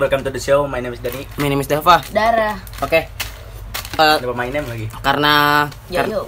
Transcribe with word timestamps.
welcome 0.00 0.22
to 0.22 0.30
the 0.30 0.40
show. 0.40 0.64
My 0.64 0.80
name 0.80 0.92
is 0.92 1.00
Dani. 1.00 1.28
My 1.36 1.46
name 1.46 1.60
is 1.60 1.68
Dava. 1.68 2.00
Darah. 2.08 2.56
Oke. 2.80 3.00
Eh, 3.92 4.14
Ada 4.16 4.24
my 4.26 4.48
name 4.48 4.64
lagi. 4.64 4.86
karena 4.98 5.66
Yo 5.86 6.00
kar- 6.00 6.08
yo. 6.08 6.20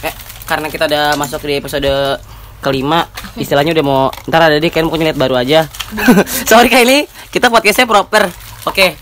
eh, 0.00 0.14
karena 0.44 0.66
kita 0.68 0.84
udah 0.86 1.04
masuk 1.14 1.44
di 1.44 1.54
episode 1.54 1.90
kelima, 2.58 3.04
istilahnya 3.36 3.76
udah 3.76 3.84
mau 3.84 4.00
ntar 4.24 4.40
ada 4.42 4.56
deh 4.56 4.72
kan 4.72 4.82
pokoknya 4.82 5.12
lihat 5.12 5.18
baru 5.20 5.36
aja. 5.36 5.68
Sorry 6.48 6.66
kali 6.66 6.82
ini 6.82 6.98
kita 7.28 7.52
podcastnya 7.52 7.84
proper. 7.84 8.32
Oke. 8.64 8.96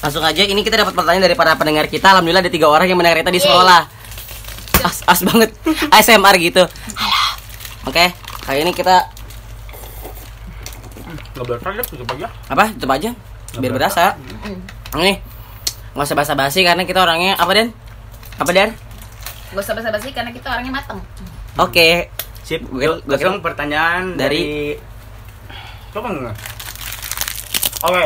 Langsung 0.00 0.22
aja 0.22 0.40
ini 0.40 0.62
kita 0.62 0.80
dapat 0.80 0.94
pertanyaan 0.94 1.28
dari 1.28 1.36
para 1.36 1.52
pendengar 1.54 1.84
kita. 1.86 2.08
Alhamdulillah 2.08 2.40
ada 2.40 2.48
tiga 2.48 2.70
orang 2.70 2.88
yang 2.88 2.96
mendengar 2.96 3.20
kita 3.20 3.28
di 3.28 3.42
sekolah. 3.42 3.82
As, 4.80 5.02
as 5.04 5.20
banget. 5.20 5.50
ASMR 5.92 6.34
gitu. 6.40 6.62
Halo. 6.96 7.22
Oke. 7.84 8.14
Kali 8.46 8.64
ini 8.64 8.72
kita 8.72 9.10
Gak 11.38 11.46
boleh 11.46 11.86
tutup 11.86 12.08
aja. 12.10 12.26
apa? 12.50 12.64
Tutup 12.74 12.90
aja. 12.90 13.10
Biar 13.54 13.72
berasa. 13.72 14.18
Nih. 14.92 15.22
Nggak 15.94 16.04
usah 16.04 16.16
basa-basi 16.16 16.60
karena 16.62 16.82
kita 16.82 16.98
orangnya 16.98 17.34
apa 17.34 17.50
Den? 17.54 17.68
Apa 18.36 18.50
Den? 18.50 18.70
Gak 19.50 19.62
usah 19.62 19.74
basa-basi 19.74 20.10
karena 20.10 20.34
kita 20.34 20.50
orangnya 20.50 20.72
mateng. 20.74 20.98
Oke. 21.56 22.10
Sip. 22.42 22.62
Gue- 22.64 23.02
langsung 23.04 23.38
pertanyaan 23.38 24.14
dari. 24.14 24.42
Dari- 24.42 24.78
Coba 25.88 26.10
enggak? 26.10 26.36
Oke. 27.82 28.04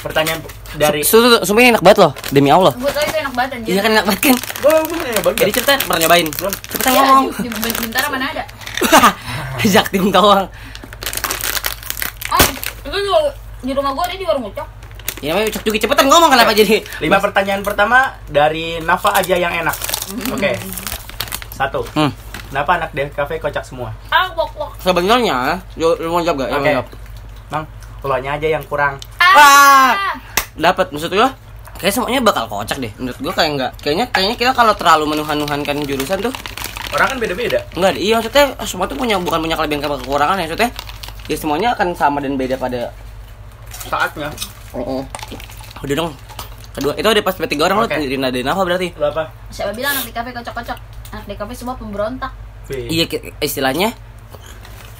Pertanyaan 0.00 0.40
dari. 0.74 1.00
Su- 1.02 1.20
su- 1.20 1.42
Sumpah 1.44 1.60
ini 1.60 1.70
enak 1.74 1.82
banget 1.82 1.98
loh, 2.00 2.12
demi 2.30 2.48
Allah. 2.48 2.72
Gue 2.72 2.88
tau 2.88 3.02
itu 3.02 3.18
enak 3.18 3.34
banget 3.34 3.50
anjir. 3.58 3.70
Iya 3.70 3.80
kan 3.82 3.90
enak 3.92 4.04
banget 4.06 4.20
kan? 4.22 4.36
Gue 4.62 4.72
nanya 4.96 5.20
bagi. 5.20 5.38
Jadi 5.42 5.52
cerita 5.52 5.72
pernah 5.76 6.00
nyobain? 6.00 6.26
Cepetan 6.30 6.90
Iya, 6.90 7.00
ngomong. 7.04 7.24
Bintara 7.76 8.06
mana 8.08 8.26
ada? 8.30 8.44
Jak 9.66 9.86
tim 9.90 10.08
doang. 10.08 10.46
Di 13.60 13.72
rumah 13.76 13.92
gue 13.92 14.04
ada 14.08 14.16
di 14.16 14.24
warung 14.24 14.48
ucok. 14.48 14.68
Ya 15.20 15.36
namanya 15.36 15.52
ucok 15.52 15.62
juga 15.68 15.78
cepetan 15.84 16.08
ngomong 16.08 16.32
kenapa 16.32 16.56
jadi 16.56 16.80
Lima 17.04 17.20
pertanyaan 17.20 17.60
pertama 17.60 18.16
dari 18.24 18.80
Nafa 18.80 19.12
aja 19.12 19.36
yang 19.36 19.52
enak. 19.52 19.76
Oke. 20.32 20.56
Satu. 21.52 21.84
Hmm. 21.92 22.08
Kenapa 22.50 22.80
anak 22.80 22.90
Dev 22.96 23.12
Cafe 23.14 23.36
kocak 23.38 23.62
semua? 23.62 23.92
Ah, 24.10 24.32
wok 24.34 24.50
wok. 24.58 24.70
Sebenarnya, 24.82 25.60
lu 25.78 25.94
lu 26.00 26.08
mau 26.10 26.18
jawab 26.18 26.42
gak? 26.42 26.50
Ya, 26.50 26.56
Oke. 26.58 26.70
jawab. 26.72 26.86
Bang, 27.46 27.64
keluarnya 28.02 28.30
aja 28.40 28.48
yang 28.58 28.64
kurang. 28.66 28.98
Ah. 29.20 30.18
Dapat 30.58 30.90
maksud 30.90 31.14
gua 31.14 31.30
kayak 31.78 31.94
semuanya 31.94 32.20
bakal 32.24 32.48
kocak 32.50 32.80
deh. 32.80 32.90
Menurut 32.98 33.18
gua 33.22 33.32
kayak 33.36 33.50
enggak. 33.54 33.72
Kayaknya 33.84 34.06
kayaknya 34.10 34.36
kita 34.40 34.52
kalau 34.56 34.74
terlalu 34.74 35.14
menuhan-nuhankan 35.14 35.84
jurusan 35.86 36.18
tuh 36.18 36.34
Orang 36.90 37.06
kan 37.06 37.18
beda-beda. 37.22 37.62
enggak 37.78 37.94
iya 38.02 38.18
maksudnya 38.18 38.50
semua 38.66 38.90
tuh 38.90 38.98
punya 38.98 39.14
bukan 39.22 39.38
punya 39.38 39.54
kelebihan 39.54 39.78
kekurangan 39.84 40.42
ya 40.42 40.44
maksudnya. 40.50 40.70
Ya 41.30 41.36
semuanya 41.38 41.68
akan 41.78 41.94
sama 41.94 42.18
dan 42.18 42.34
beda 42.34 42.58
pada 42.58 42.90
Saatnya. 43.82 44.28
Oh, 44.72 45.02
Udah 45.80 45.94
dong. 45.96 46.12
Kedua, 46.70 46.92
itu 46.94 47.02
ada 47.04 47.20
pas 47.20 47.34
tiga 47.34 47.66
orang 47.66 47.82
Oke. 47.82 47.98
lu 47.98 48.06
Rina 48.06 48.30
dan 48.30 48.46
apa 48.46 48.62
berarti? 48.62 48.94
Lu 48.94 49.02
apa? 49.04 49.34
Siapa 49.50 49.74
bilang 49.74 49.90
anak 49.90 50.06
di 50.06 50.12
kafe 50.12 50.30
kocok-kocok? 50.30 50.78
Anak 51.10 51.26
di 51.26 51.34
kafe 51.34 51.52
semua 51.52 51.74
pemberontak. 51.74 52.30
Iya 52.70 53.10
istilahnya 53.40 53.90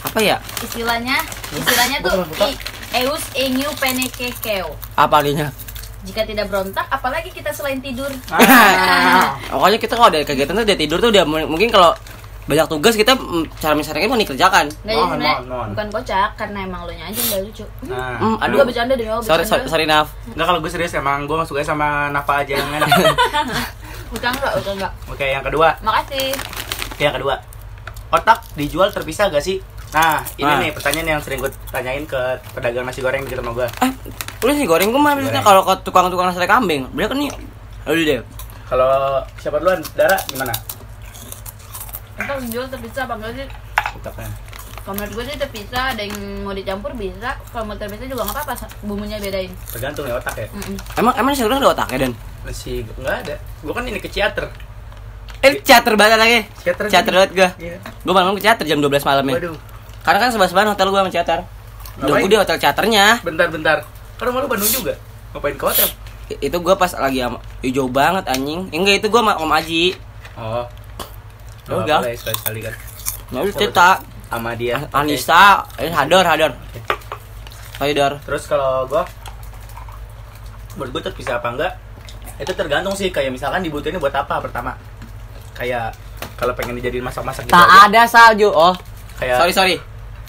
apa 0.03 0.19
ya? 0.19 0.43
Istilahnya, 0.59 1.23
istilahnya 1.55 1.99
tuh 2.03 2.27
i- 2.43 2.59
eus 2.99 3.23
enyu 3.33 3.71
penekekeo. 3.79 4.75
Apa 4.99 5.23
artinya? 5.23 5.55
Jika 6.03 6.25
tidak 6.25 6.51
berontak, 6.51 6.83
apalagi 6.91 7.31
kita 7.31 7.53
selain 7.53 7.79
tidur. 7.79 8.11
Ah. 8.33 9.39
Pokoknya 9.53 9.79
kita 9.79 9.95
kalau 9.95 10.09
ada 10.09 10.25
kegiatan 10.25 10.57
tuh 10.57 10.67
dia 10.67 10.75
tidur 10.75 10.99
tuh 10.99 11.15
udah 11.15 11.23
mu- 11.23 11.47
mungkin 11.47 11.71
kalau 11.71 11.95
banyak 12.51 12.67
tugas 12.67 12.93
kita 12.93 13.15
cara 13.57 13.73
misalnya 13.73 14.05
mau 14.05 14.19
dikerjakan. 14.19 14.67
Nggak 14.67 14.91
jadi 14.91 14.99
sebenarnya 15.01 15.35
mohon, 15.37 15.47
mohon. 15.49 15.69
bukan 15.71 15.87
kocak 15.93 16.29
karena 16.35 16.59
emang 16.61 16.81
lo 16.83 16.91
nya 16.91 17.07
aja 17.07 17.21
nggak 17.23 17.41
lucu. 17.41 17.65
Nah, 17.87 18.11
Hmm, 18.21 18.35
Aduh, 18.37 18.59
aduh. 18.59 18.67
bercanda 18.67 18.93
demi 18.93 19.07
Allah 19.07 19.23
Sorry, 19.23 19.45
sorry, 19.45 19.63
bercanda. 19.63 19.71
sorry 19.71 19.85
Naf. 19.87 20.07
Enggak 20.29 20.47
kalau 20.47 20.59
gue 20.59 20.71
serius 20.71 20.93
emang 20.93 21.19
gue 21.25 21.37
suka 21.45 21.63
sama 21.63 22.11
Nafa 22.11 22.43
aja 22.43 22.59
yang 22.59 22.69
enak. 22.75 22.91
Bukan 24.11 24.27
enggak, 24.29 24.53
bukan 24.59 24.73
enggak. 24.75 24.93
Oke, 25.07 25.23
yang 25.25 25.39
kedua. 25.41 25.69
Makasih. 25.81 26.35
Oke, 26.91 27.03
yang 27.05 27.15
kedua. 27.15 27.35
Otak 28.11 28.43
dijual 28.53 28.91
terpisah 28.91 29.31
gak 29.31 29.39
sih? 29.39 29.63
Nah, 29.91 30.19
ini 30.35 30.43
Nah. 30.45 30.59
nih 30.59 30.71
pertanyaan 30.71 31.09
yang 31.09 31.21
sering 31.21 31.39
gue 31.39 31.51
tanyain 31.67 32.03
ke 32.05 32.19
pedagang 32.51 32.83
nasi 32.83 32.99
goreng 32.99 33.23
di 33.23 33.35
rumah 33.35 33.55
gue. 33.55 33.67
Eh, 33.81 33.91
lu 34.41 34.51
sih 34.53 34.67
goreng 34.67 34.91
gue 34.91 34.99
mah 34.99 35.15
biasanya 35.15 35.41
kalau 35.41 35.63
ke 35.63 35.75
tukang-tukang 35.81 36.27
sate 36.29 36.45
kambing. 36.45 36.91
Dia 36.91 37.07
kan 37.07 37.17
nih 37.17 37.31
Udah 37.85 38.03
deh. 38.05 38.19
Kalau 38.67 38.91
siapa 39.37 39.57
duluan? 39.57 39.79
Dara 39.95 40.19
gimana? 40.27 40.51
Entar 42.21 42.37
jual 42.45 42.67
terpisah 42.69 43.03
apa 43.09 43.15
enggak 43.17 43.33
sih? 43.41 43.47
Otaknya. 43.97 44.29
Kalau 44.81 44.95
menurut 44.97 45.13
gue 45.13 45.25
sih 45.29 45.37
terpisah, 45.37 45.85
ada 45.93 46.03
yang 46.05 46.17
mau 46.45 46.53
dicampur 46.57 46.93
bisa. 46.97 47.37
Kalau 47.53 47.65
mau 47.69 47.77
terpisah 47.77 48.05
juga 48.09 48.29
nggak 48.29 48.37
apa-apa, 48.45 48.69
bumbunya 48.85 49.17
bedain. 49.21 49.53
Tergantung 49.73 50.05
ya 50.09 50.17
otak 50.17 50.37
ya. 50.37 50.49
Mm-mm. 50.53 50.77
Emang 50.97 51.15
emang 51.21 51.33
sih 51.37 51.45
ada 51.45 51.69
otaknya 51.69 52.09
dan. 52.09 52.13
Masih 52.45 52.85
nggak 52.97 53.17
ada. 53.25 53.37
Gue 53.65 53.73
kan 53.73 53.85
ini 53.89 54.01
ke 54.01 54.09
teater. 54.09 54.49
Eh, 55.41 55.57
cater 55.65 55.95
banget 55.97 56.19
lagi. 56.21 56.39
Teater. 56.65 56.85
Cater 56.93 57.13
banget 57.17 57.31
gue. 57.33 57.49
Iya. 57.61 57.77
Gue 57.81 58.13
malam 58.13 58.37
ke 58.37 58.45
cater 58.45 58.65
jam 58.69 58.81
12 58.81 59.05
malam 59.09 59.25
ya. 59.25 59.35
Waduh. 59.41 59.57
Karena 60.05 60.19
kan 60.21 60.31
sebelah-sebelahan 60.33 60.69
hotel 60.77 60.87
gue 60.93 61.01
sama 61.01 61.13
cater. 61.13 61.39
Udah 62.01 62.15
gue 62.21 62.29
di 62.29 62.39
hotel 62.41 62.57
caternya. 62.61 63.07
Bentar-bentar. 63.25 63.79
Kan 64.17 64.25
rumah 64.29 64.41
lu 64.45 64.49
Bandung 64.49 64.69
juga. 64.69 64.97
Ngapain 65.33 65.57
ke 65.57 65.65
hotel? 65.65 65.89
Itu 66.41 66.57
gue 66.61 66.75
pas 66.77 66.93
lagi 66.97 67.21
jauh 67.73 67.93
banget 67.93 68.25
anjing. 68.29 68.69
Enggak 68.73 69.05
itu 69.05 69.07
gue 69.09 69.21
sama 69.21 69.37
Om 69.41 69.53
Aji. 69.53 69.85
Oh. 70.41 70.65
Udah. 71.77 71.99
boleh 72.01 72.15
sekali-sekali 72.15 72.61
kan. 72.61 72.75
Nah, 73.31 73.39
udah 73.43 73.55
cerita. 73.55 73.89
Sama 74.27 74.51
dia. 74.55 74.77
Oke. 74.81 74.91
Anissa, 74.93 75.43
eh 75.77 75.91
hadar. 75.91 76.25
Ayo 77.81 77.93
dar. 77.95 78.13
Terus 78.21 78.45
kalau 78.45 78.85
gua 78.87 79.03
menurut 80.75 80.91
gua 80.93 81.03
terpisah 81.05 81.39
apa 81.39 81.49
enggak? 81.51 81.73
Itu 82.37 82.53
tergantung 82.53 82.95
sih 82.95 83.09
kayak 83.09 83.31
misalkan 83.31 83.61
dibutuhin 83.61 83.99
buat 83.99 84.13
apa 84.13 84.39
pertama. 84.39 84.77
Kayak 85.53 85.93
kalau 86.37 86.57
pengen 86.57 86.77
dijadiin 86.77 87.03
masak-masak 87.03 87.45
gitu 87.45 87.53
Tak 87.53 87.67
aja, 87.67 87.81
ada 87.87 88.03
salju. 88.07 88.49
Oh, 88.49 88.73
kayak 89.19 89.37
sorry 89.37 89.53
sorry. 89.53 89.77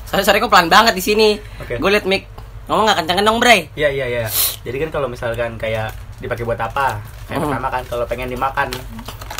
Sorry 0.03 0.23
sorry 0.23 0.37
kok 0.37 0.51
pelan 0.51 0.67
banget 0.67 0.91
di 0.91 1.03
sini. 1.03 1.29
Oke. 1.57 1.79
Gue 1.79 1.89
liat 1.89 2.03
mic 2.03 2.27
ngomong 2.67 2.83
nggak 2.83 2.97
kenceng 2.99 3.23
dong 3.23 3.39
bre. 3.39 3.71
Iya 3.75 3.89
iya 3.89 4.05
iya. 4.07 4.25
Jadi 4.61 4.77
kan 4.77 4.89
kalau 4.91 5.07
misalkan 5.07 5.55
kayak 5.55 5.91
dipakai 6.19 6.43
buat 6.43 6.59
apa? 6.59 6.99
Kayak 7.27 7.37
Hmm. 7.37 7.47
pertama 7.47 7.67
kan 7.69 7.83
kalau 7.87 8.05
pengen 8.05 8.27
dimakan 8.27 8.67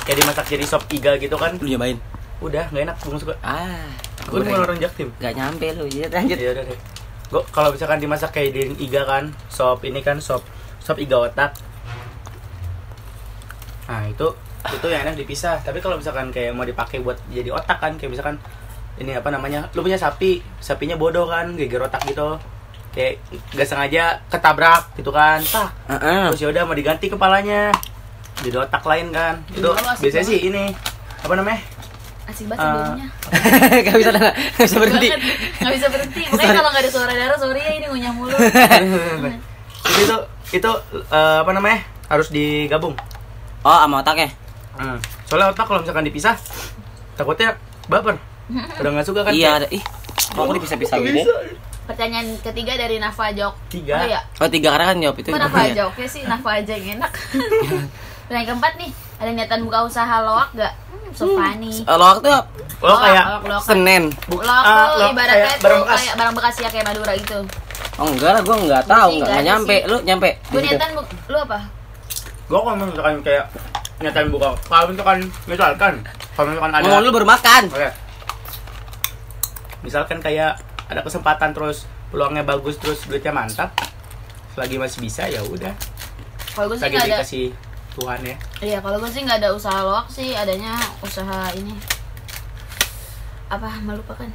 kayak 0.03 0.17
dimasak 0.25 0.45
jadi 0.49 0.65
sop 0.65 0.83
iga 0.91 1.15
gitu 1.17 1.35
kan. 1.37 1.55
Lu 1.61 1.67
nyobain? 1.67 1.97
Udah 2.41 2.65
nggak 2.73 2.83
enak 2.89 2.95
nggak 2.97 3.21
suka. 3.21 3.35
Ah, 3.45 3.85
Gue 4.29 4.45
mau 4.45 4.61
orang 4.61 4.77
jaktim. 4.77 5.09
Gak 5.17 5.33
nyampe 5.33 5.73
lu. 5.77 5.85
Iya 5.89 6.09
lanjut. 6.09 6.37
Iya 6.37 6.49
udah 6.57 6.63
deh. 6.69 6.79
Gua 7.31 7.41
kalau 7.49 7.69
misalkan 7.71 7.97
dimasak 8.03 8.35
kayak 8.35 8.51
di 8.53 8.61
iga 8.83 9.07
kan, 9.07 9.31
sop 9.47 9.81
ini 9.87 10.03
kan 10.03 10.19
sop 10.19 10.43
sop 10.83 10.99
iga 10.99 11.17
otak. 11.25 11.55
Nah, 13.87 14.07
itu 14.07 14.27
itu 14.71 14.87
yang 14.87 15.01
enak 15.07 15.15
dipisah. 15.17 15.59
Tapi 15.63 15.81
kalau 15.81 15.97
misalkan 15.97 16.29
kayak 16.29 16.53
mau 16.53 16.63
dipakai 16.67 17.01
buat 17.01 17.17
jadi 17.31 17.49
otak 17.51 17.81
kan, 17.81 17.97
kayak 17.97 18.11
misalkan 18.13 18.35
ini 18.99 19.17
apa 19.17 19.31
namanya? 19.33 19.67
Lu 19.73 19.81
punya 19.81 19.97
sapi, 19.97 20.43
sapinya 20.61 20.95
bodoh 20.99 21.25
kan, 21.25 21.55
geger 21.57 21.81
otak 21.81 22.03
gitu. 22.05 22.37
Kayak 22.91 23.23
gak 23.55 23.67
sengaja 23.67 24.19
ketabrak 24.27 24.91
gitu 24.99 25.11
kan. 25.15 25.39
Tah, 25.47 25.71
Heeh. 25.87 26.27
terus 26.35 26.41
ya 26.43 26.47
udah 26.51 26.63
mau 26.67 26.75
diganti 26.75 27.07
kepalanya. 27.07 27.71
Jadi 28.41 28.55
otak 28.57 28.83
lain 28.83 29.07
kan. 29.09 29.35
Itu 29.47 29.67
Iya, 29.67 29.81
asik 29.87 30.01
biasanya 30.01 30.23
banget. 30.23 30.31
sih 30.33 30.39
ini 30.43 30.63
apa 31.21 31.33
namanya? 31.33 31.59
Asik 32.23 32.45
banget 32.47 32.59
Ah. 32.59 32.69
sebelumnya. 32.71 33.07
Gak 33.85 33.95
bisa 33.97 34.09
gak 34.11 34.35
bisa 34.59 34.77
berhenti. 34.77 35.07
Nggak 35.57 35.73
bisa 35.73 35.87
berhenti. 35.87 36.21
Makanya 36.27 36.53
kalau 36.55 36.69
nggak 36.69 36.83
ada 36.83 36.91
suara 36.91 37.13
darah, 37.13 37.37
sorry 37.37 37.59
ya 37.59 37.71
ini 37.73 37.85
ngunyah 37.87 38.13
mulu. 38.13 38.33
Jadi 39.83 40.01
itu 40.01 40.17
itu 40.53 40.71
eh, 41.09 41.37
apa 41.39 41.51
namanya? 41.51 41.79
Harus 42.05 42.27
digabung. 42.27 42.93
Oh, 43.61 43.77
sama 43.77 44.01
otaknya. 44.01 44.29
Hmm. 44.73 44.97
Soalnya 45.25 45.49
otak 45.49 45.65
kalau 45.65 45.79
misalkan 45.79 46.03
dipisah 46.03 46.35
takutnya 47.13 47.55
baper. 47.85 48.17
Udah 48.51 48.89
nggak 48.91 49.05
suka 49.05 49.21
kan? 49.23 49.31
Iya, 49.31 49.63
ada. 49.63 49.67
Ih, 49.69 49.79
kok 50.27 50.37
aku 50.37 50.53
dipisah-pisah 50.57 50.97
gini? 50.97 51.23
Pertanyaan 51.81 52.35
ketiga 52.39 52.73
dari 52.75 52.97
Nafa 52.97 53.31
Jok. 53.31 53.53
Tiga. 53.67 53.95
Oh 53.95 54.05
iya. 54.05 54.19
Oh, 54.37 54.47
tiga 54.47 54.71
karena 54.71 54.85
kan 54.87 54.97
jawab 54.99 55.17
itu. 55.17 55.29
Kok 55.29 55.39
Nafa 55.39 55.59
aja 55.65 55.81
oke 55.87 56.03
sih, 56.03 56.21
Nafa 56.23 56.49
aja 56.57 56.73
yang 56.73 56.99
enak. 56.99 57.11
Pertanyaan 58.31 58.47
keempat 58.47 58.73
nih, 58.79 58.91
ada 59.19 59.29
niatan 59.35 59.59
buka 59.61 59.83
usaha 59.83 60.15
loak 60.23 60.55
gak? 60.55 60.71
Hmm, 60.87 61.11
so 61.11 61.35
funny. 61.35 61.83
Loak 61.83 62.23
tuh 62.23 62.39
Lo 62.79 62.95
kayak 62.95 63.25
loak, 63.27 63.43
loak. 63.43 63.61
Senen. 63.61 64.03
bu- 64.25 64.39
Loak 64.39 64.63
ah, 64.63 64.71
tuh 64.87 64.87
lo 64.95 65.05
ibaratnya 65.11 65.35
kayak 65.35 65.51
tuh 65.51 65.63
barang 65.67 65.81
bekas. 65.83 65.99
kayak 65.99 66.15
barang 66.15 66.35
bekas 66.39 66.55
ya 66.55 66.69
kayak 66.71 66.85
Madura 66.87 67.13
gitu. 67.19 67.39
Oh 67.99 68.07
enggak 68.07 68.31
lah, 68.31 68.41
gue 68.41 68.55
enggak 68.57 68.83
tahu, 68.87 69.09
enggak, 69.19 69.41
nyampe. 69.43 69.75
sih. 69.75 69.89
Lu 69.91 69.97
nyampe? 70.01 70.29
Gue 70.47 70.59
Gitu. 70.63 70.67
niatan 70.71 70.89
lu 70.95 71.37
apa? 71.37 71.59
Gua 72.47 72.59
kalau 72.61 72.75
misalkan 72.81 73.15
kayak 73.19 73.45
nyatain 73.99 74.29
buka 74.31 74.47
kalau 74.63 74.85
misalkan 74.87 75.17
misalkan 75.45 75.93
kalau 76.31 76.47
misalkan 76.47 76.71
ada 76.71 76.83
Ngomong 76.87 77.03
lu 77.03 77.11
baru 77.11 77.27
makan. 77.27 77.63
Oke. 77.67 77.89
Misalkan 79.81 80.17
kayak 80.19 80.55
ada 80.87 81.03
kesempatan 81.03 81.51
terus 81.51 81.83
peluangnya 82.07 82.43
bagus 82.43 82.79
terus 82.79 83.03
duitnya 83.03 83.35
mantap 83.35 83.75
selagi 84.51 84.75
masih 84.77 84.99
bisa 84.99 85.27
ya 85.27 85.43
udah 85.43 85.75
Kalau 86.49 86.71
gue 86.71 86.77
sih 86.77 86.83
lagi 86.85 86.95
nggak 86.97 87.19
ada. 87.19 87.27
Tuhan 87.91 88.19
ya 88.21 88.35
Iya, 88.61 88.77
kalau 88.79 88.97
gue 88.97 89.07
sih 89.07 89.21
nggak 89.21 89.39
ada 89.39 89.51
usaha 89.51 89.81
loak 89.81 90.07
sih, 90.07 90.31
adanya 90.33 90.73
usaha 90.99 91.51
ini. 91.51 91.75
Apa 93.47 93.67
melupakan? 93.79 94.29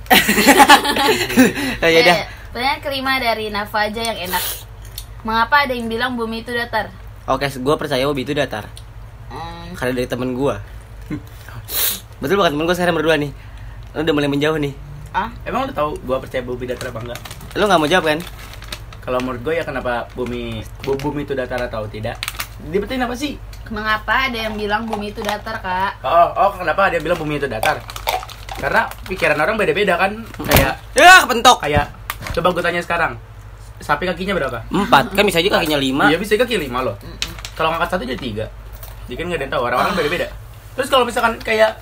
Eh, 1.79 1.91
ya 1.95 2.01
udah. 2.03 2.15
Eh, 2.15 2.25
Pertanyaan 2.47 2.81
kelima 2.81 3.13
dari 3.17 3.49
Nafa 3.49 3.87
aja 3.87 4.03
yang 4.03 4.19
enak. 4.23 4.45
Mengapa 5.23 5.65
ada 5.65 5.73
yang 5.73 5.87
bilang 5.87 6.13
bumi 6.15 6.41
itu 6.41 6.51
datar? 6.51 6.93
Oke, 7.27 7.49
gue 7.49 7.75
percaya 7.75 8.05
Bobby 8.05 8.23
itu 8.23 8.33
datar 8.33 8.69
Hmm, 9.27 9.75
karena 9.75 9.93
dari 9.95 10.07
temen 10.07 10.33
gue. 10.33 10.55
Betul 12.17 12.37
bukan 12.37 12.53
temen 12.53 12.65
gue 12.65 12.73
sekarang 12.73 12.95
berdua 12.95 13.17
nih. 13.17 13.33
Lu 13.91 14.01
udah 14.01 14.15
mulai 14.15 14.29
menjauh 14.29 14.57
nih. 14.57 14.73
ah, 15.11 15.33
Emang 15.43 15.65
lu 15.65 15.73
tahu 15.73 15.97
gua 16.01 16.17
percaya 16.17 16.41
bumi 16.41 16.65
datar 16.65 16.89
apa 16.89 17.01
enggak? 17.03 17.21
Lu 17.55 17.65
nggak 17.65 17.79
mau 17.79 17.89
jawab 17.89 18.05
kan? 18.07 18.19
Kalau 19.01 19.19
menurut 19.19 19.43
gue 19.43 19.55
ya 19.55 19.65
kenapa 19.65 20.07
bumi 20.13 20.61
bu- 20.81 20.95
bumi 20.97 21.23
itu 21.23 21.33
datar 21.33 21.59
atau 21.61 21.85
tidak? 21.87 22.21
Dibetin 22.63 23.05
apa 23.05 23.15
sih? 23.15 23.37
mengapa 23.67 24.31
ada 24.31 24.47
yang 24.47 24.55
bilang 24.55 24.87
bumi 24.87 25.11
itu 25.11 25.19
datar, 25.27 25.59
Kak? 25.59 25.99
Oh, 26.07 26.29
oh 26.39 26.51
kenapa 26.55 26.87
dia 26.87 27.03
bilang 27.03 27.19
bumi 27.19 27.35
itu 27.37 27.51
datar? 27.51 27.83
Karena 28.57 28.87
pikiran 29.11 29.35
orang 29.37 29.59
beda-beda 29.59 29.99
kan. 29.99 30.23
Kayak 30.47 30.79
Ya, 30.95 31.27
kepentok. 31.27 31.67
kayak 31.67 31.91
coba 32.31 32.55
gue 32.55 32.63
tanya 32.63 32.79
sekarang. 32.79 33.19
Sapi 33.83 34.07
kakinya 34.07 34.33
berapa? 34.33 34.63
Empat, 34.71 35.13
kan 35.13 35.25
bisa 35.27 35.43
aja 35.43 35.61
kakinya 35.61 35.77
lima. 35.77 36.09
Iya 36.09 36.17
bisa 36.17 36.39
kaki 36.39 36.57
lima 36.57 36.81
loh. 36.81 36.97
Kalau 37.59 37.75
ngangkat 37.75 37.91
satu 37.91 38.03
jadi 38.07 38.17
tiga. 38.17 38.47
Jadi 39.11 39.15
kan 39.19 39.25
nggak 39.29 39.39
ada 39.39 39.45
yang 39.45 39.53
tahu 39.53 39.63
orang-orang 39.67 39.93
beda-beda. 39.99 40.27
Terus 40.79 40.89
kalau 40.89 41.05
misalkan 41.05 41.35
kayak 41.43 41.77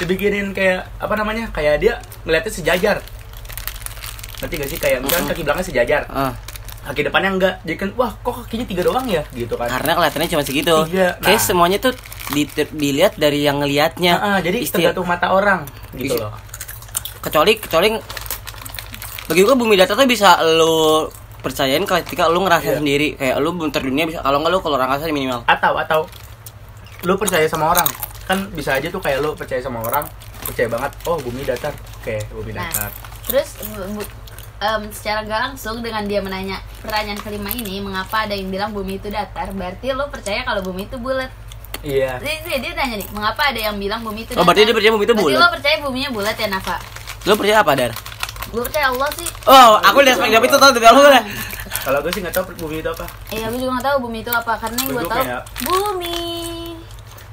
dibikinin 0.00 0.50
kayak 0.50 0.88
apa 0.98 1.14
namanya 1.14 1.52
kayak 1.52 1.78
dia 1.78 1.94
ngeliatnya 2.24 2.52
sejajar. 2.52 2.96
Ngerti 4.36 4.54
gak 4.56 4.70
sih 4.72 4.78
kayak 4.78 4.98
misalkan 5.00 5.26
kaki 5.32 5.42
belakangnya 5.48 5.68
sejajar, 5.68 6.02
Ah, 6.12 6.32
kaki 6.86 7.02
depannya 7.02 7.30
enggak. 7.32 7.54
Jadi 7.60 7.76
kan 7.76 7.88
wah 7.94 8.14
kok 8.14 8.34
kakinya 8.40 8.64
tiga 8.64 8.82
doang 8.82 9.04
ya 9.04 9.22
gitu 9.30 9.54
kan. 9.54 9.66
karena 9.68 9.92
kelihatannya 9.92 10.28
cuma 10.28 10.42
segitu. 10.42 10.76
Iya, 10.88 11.18
Kayak 11.18 11.36
nah. 11.36 11.44
semuanya 11.44 11.78
tuh 11.78 11.92
di- 12.28 12.48
dilihat 12.72 13.14
dari 13.14 13.42
yang 13.42 13.58
ngelihatnya. 13.58 14.14
Ah, 14.14 14.26
ah, 14.28 14.38
jadi 14.38 14.58
Isti- 14.58 14.80
tergantung 14.80 15.04
mata 15.04 15.30
orang 15.30 15.66
gitu 15.92 16.14
Isi- 16.14 16.20
loh. 16.20 16.32
kecuali 17.18 17.52
kecuali 17.56 17.88
bagi 19.26 19.42
gua 19.42 19.54
bumi 19.54 19.74
datar 19.74 19.94
tuh 19.94 20.06
bisa 20.06 20.38
lu 20.40 21.10
percayain 21.36 21.82
ketika 21.82 22.26
lu 22.26 22.38
ngerasain 22.40 22.72
Iya. 22.72 22.78
sendiri 22.78 23.08
kayak 23.14 23.36
lu 23.38 23.50
bentar 23.52 23.78
dunia 23.78 24.04
bisa 24.04 24.18
kalau 24.20 24.38
nggak 24.38 24.52
lu 24.52 24.58
keluar 24.60 24.80
angkasa 24.80 25.06
minimal 25.08 25.42
Atau 25.44 25.74
atau 25.76 26.00
lu 27.02 27.14
percaya 27.14 27.46
sama 27.46 27.70
orang 27.70 27.86
kan 28.24 28.46
bisa 28.50 28.74
aja 28.74 28.86
tuh 28.86 28.98
kayak 28.98 29.18
lu 29.18 29.34
percaya 29.34 29.58
sama 29.58 29.78
orang 29.80 30.06
percaya 30.40 30.66
banget 30.66 30.90
oh 31.04 31.18
bumi 31.18 31.42
datar 31.42 31.70
oke 31.96 32.14
bumi 32.32 32.50
Nah, 32.50 32.66
datar 32.66 32.90
terus 33.24 33.48
bu- 33.60 33.94
bu- 33.96 34.10
em, 34.58 34.82
secara 34.88 35.22
nggak 35.22 35.40
langsung 35.42 35.80
dengan 35.80 36.04
dia 36.04 36.18
menanya 36.18 36.56
pertanyaan 36.78 37.18
kelima 37.18 37.50
ini 37.50 37.78
mengapa 37.78 38.24
ada 38.24 38.32
yang 38.32 38.48
bilang 38.48 38.70
bumi 38.70 38.96
itu 38.96 39.08
datar? 39.08 39.50
Berarti 39.50 39.90
lo 39.90 40.06
percaya 40.06 40.42
kalau 40.42 40.60
bumi 40.62 40.84
itu 40.84 40.96
bulat. 40.96 41.28
Iya. 41.80 42.18
Dia, 42.18 42.34
dia, 42.42 42.56
dia 42.58 42.72
nanya 42.74 42.96
nih 42.98 43.08
mengapa 43.10 43.46
ada 43.46 43.60
yang 43.62 43.76
bilang 43.76 44.00
bumi 44.00 44.22
itu 44.22 44.32
Oh, 44.34 44.42
berarti 44.42 44.64
dia 44.64 44.72
percaya 44.72 44.90
bumi 44.90 45.04
itu 45.04 45.14
bulat? 45.14 45.36
lo 45.36 45.48
percaya 45.50 45.76
buminya 45.78 46.10
bulat 46.10 46.34
ya 46.34 46.48
Nafa? 46.48 46.76
Lu 47.22 47.34
percaya 47.34 47.60
apa 47.60 47.72
dar? 47.72 47.92
Gue 48.46 48.62
percaya 48.62 48.86
Allah 48.88 49.10
sih. 49.12 49.28
Oh 49.44 49.76
aku 49.76 49.98
lihat 50.00 50.18
jawab 50.18 50.44
itu 50.44 50.56
tau 50.56 50.70
dari 50.70 50.86
lu 50.86 51.02
lah 51.02 51.22
kalau 51.78 51.98
gue 52.00 52.10
sih 52.10 52.18
nggak 52.18 52.32
tahu 52.32 52.50
bumi 52.56 52.80
itu 52.80 52.88
apa. 52.88 53.06
Eh 53.28 53.38
gue 53.40 53.58
juga 53.58 53.70
nggak 53.74 53.86
tahu 53.86 53.96
bumi 54.02 54.18
itu 54.20 54.32
apa 54.32 54.52
karena 54.56 54.78
yang 54.80 54.88
gue 54.88 54.96
Gua 54.96 55.06
tahu 55.08 55.22
kayak- 55.22 55.44
bumi 55.62 56.22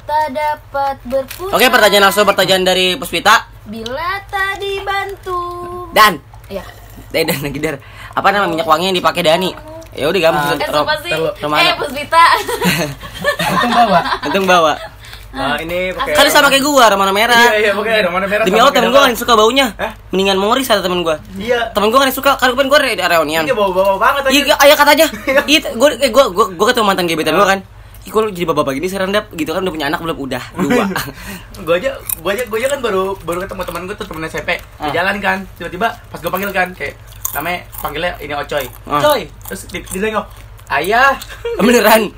tak 0.04 0.26
dapat 0.30 0.96
berputar. 1.04 1.54
Oke 1.54 1.66
pertanyaan 1.70 2.04
langsung 2.04 2.28
pertanyaan 2.28 2.64
dari 2.64 2.86
Puspita. 2.94 3.48
Bila 3.64 4.20
tak 4.28 4.60
dibantu. 4.60 5.40
Dan? 5.90 6.20
Ya 6.46 6.62
dan 7.14 7.24
dan 7.24 7.40
lagi 7.40 7.60
dar. 7.62 7.76
Apa 8.12 8.28
nama 8.34 8.50
minyak 8.50 8.66
wangi 8.66 8.90
yang 8.90 8.98
dipakai 8.98 9.22
Dani? 9.22 9.54
Ya 9.94 10.10
udah 10.10 10.20
eh 10.20 10.70
Rom- 10.74 10.90
sih? 11.06 11.12
terlalu- 11.14 11.36
Romano. 11.38 11.62
eh 11.62 11.74
Puspita 11.78 12.24
untung 13.54 13.72
bawa. 13.72 14.00
Untung 14.26 14.46
bawa. 14.50 14.74
Nah, 15.34 15.58
ini 15.58 15.90
pakai 15.90 16.14
kan 16.14 16.30
sama 16.30 16.50
kayak 16.50 16.62
gua 16.62 16.94
Romano 16.94 17.10
merah. 17.10 17.38
Iya 17.50 17.54
iya 17.60 17.72
pakai 17.74 18.06
mana 18.06 18.26
merah 18.26 18.46
demi 18.46 18.58
Allah 18.58 18.70
temen 18.70 18.90
gua 18.90 19.02
nggak 19.06 19.18
suka 19.18 19.34
baunya. 19.34 19.74
Hah? 19.78 19.94
mendingan 20.10 20.38
mengoris 20.38 20.70
ada 20.70 20.82
temen 20.82 21.02
gua. 21.02 21.18
Iya. 21.34 21.74
Temen 21.74 21.90
gua 21.90 22.06
nggak 22.06 22.14
suka 22.14 22.38
karena 22.38 22.54
kan 22.54 22.68
gua 22.70 22.80
re- 22.82 22.98
reunian. 22.98 23.42
Ini 23.42 23.54
bawa 23.54 23.70
bawa 23.70 23.94
banget 23.98 24.22
aja. 24.26 24.34
Iya, 24.34 24.54
ayah 24.62 24.78
katanya. 24.78 25.08
Iya, 25.50 25.60
gue 25.74 25.90
eh, 26.00 26.10
gua 26.10 26.30
gua 26.30 26.46
gua 26.50 26.66
ketemu 26.70 26.86
mantan 26.86 27.06
gebetan 27.06 27.34
gua 27.34 27.48
kan. 27.50 27.60
Ih, 28.04 28.12
kok 28.12 28.20
lu 28.20 28.30
jadi 28.30 28.44
bapak 28.46 28.76
gini 28.76 28.86
serendap 28.86 29.32
gitu 29.32 29.50
kan 29.50 29.60
udah 29.60 29.72
punya 29.72 29.88
anak 29.88 30.00
belum 30.00 30.18
udah 30.18 30.44
dua. 30.58 30.86
gue 31.66 31.76
aja 31.78 31.92
gue 31.96 32.30
aja 32.30 32.44
gue 32.44 32.58
aja 32.58 32.68
kan 32.70 32.80
baru 32.80 33.16
baru 33.18 33.38
ketemu 33.42 33.62
teman 33.64 33.82
gue 33.84 33.96
tuh 33.96 34.06
temen 34.06 34.24
SMP 34.26 34.50
di 34.60 34.64
Ah. 34.82 34.92
jalan 34.92 35.16
kan 35.18 35.38
tiba-tiba 35.56 35.88
pas 36.04 36.20
gue 36.20 36.28
panggil 36.28 36.52
kan 36.52 36.68
kayak 36.70 37.00
namanya 37.32 37.64
panggilnya 37.80 38.12
ini 38.20 38.34
Ocoy 38.34 38.66
Ah. 38.84 39.00
Coy 39.00 39.22
terus 39.48 39.62
di, 39.66 39.80
ditengok 39.82 40.26
ayah 40.70 41.16
Beneran, 41.60 42.12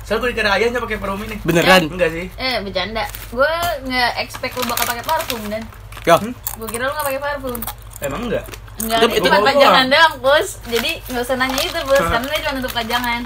soalnya 0.00 0.20
gue 0.20 0.30
dikira 0.30 0.50
ayahnya 0.52 0.78
pakai 0.78 0.96
parfum 0.96 1.20
ini 1.20 1.36
beneran. 1.42 1.82
enggak 1.88 2.10
sih 2.12 2.26
eh 2.32 2.56
bercanda 2.60 3.02
gue 3.28 3.52
nggak 3.82 4.10
expect 4.18 4.54
lu 4.54 4.64
bakal 4.64 4.86
pakai 4.86 5.02
parfum 5.02 5.42
dan 5.46 5.62
Yo, 6.02 6.18
gue 6.56 6.68
kira 6.68 6.86
lu 6.86 6.92
nggak 6.92 7.06
pakai 7.08 7.20
parfum 7.20 7.58
emang 8.00 8.22
enggak 8.26 8.46
Enggak, 8.74 8.98
Itu- 9.04 9.14
itu, 9.16 9.28
bawa 9.28 9.46
pajangan 9.46 9.86
doang. 9.86 10.12
Bos. 10.18 10.58
Jadi 10.64 10.90
nggak 11.06 11.22
usah 11.22 11.36
nanya 11.36 11.60
itu, 11.60 11.78
Bos, 11.84 12.02
karena 12.02 12.26
dia 12.26 12.40
cuma 12.42 12.58
untuk 12.58 12.72
pajangan. 12.72 13.20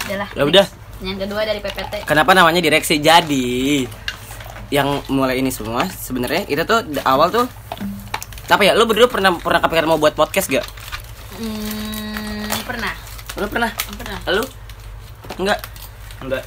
Udahlah. 0.00 0.28
Ya 0.32 0.42
udah. 0.44 0.66
Yang 1.02 1.18
kedua 1.20 1.42
dari 1.42 1.58
PPT. 1.58 1.94
kenapa 2.04 2.30
namanya 2.30 2.58
direksi? 2.58 2.96
Jadi 2.96 3.82
yang 4.68 4.88
mulai 5.06 5.36
ini 5.36 5.50
semua 5.50 5.84
sebenarnya 5.84 6.46
itu 6.46 6.62
tuh 6.62 6.78
awal 7.02 7.28
tuh 7.28 7.44
apa 8.44 8.62
ya? 8.62 8.72
Lu 8.72 8.84
berdua 8.84 9.06
pernah 9.06 9.34
pernah 9.34 9.60
kepikiran 9.60 9.88
mau 9.88 9.98
buat 9.98 10.12
podcast 10.12 10.48
gak? 10.48 10.64
Hmm, 11.34 12.46
pernah. 12.62 12.92
Lu 13.34 13.46
pernah? 13.46 13.70
Pernah. 13.92 14.18
Lu? 14.30 14.44
Enggak. 15.34 15.58
enggak 16.20 16.44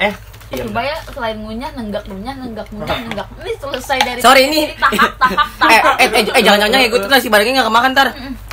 eh 0.00 0.14
iya 0.50 0.62
Coba 0.64 0.82
ya 0.82 0.96
selain 1.06 1.38
ngunyah, 1.38 1.70
nenggak 1.72 2.02
ngunyah, 2.04 2.34
nenggak 2.34 2.66
ngunyah, 2.68 2.98
nenggak. 3.06 3.26
Ini 3.38 3.52
selesai 3.56 3.98
dari 4.00 4.18
Sorry, 4.18 4.50
ini- 4.50 4.74
tahap 4.74 5.14
tahap 5.14 5.38
Eh, 5.38 5.78
tahap. 5.78 5.94
eh, 6.02 6.08
eh, 6.10 6.22
eh, 6.26 6.42
jangan 6.42 6.58
jangan 6.58 6.68
jangan 6.68 6.80
ya, 6.80 6.88
gue 6.88 6.98
tuh 6.98 7.08
nasi 7.08 7.28
barengnya 7.28 7.52
nggak 7.56 7.68
kemakan 7.68 7.90
ntar. 7.92 8.08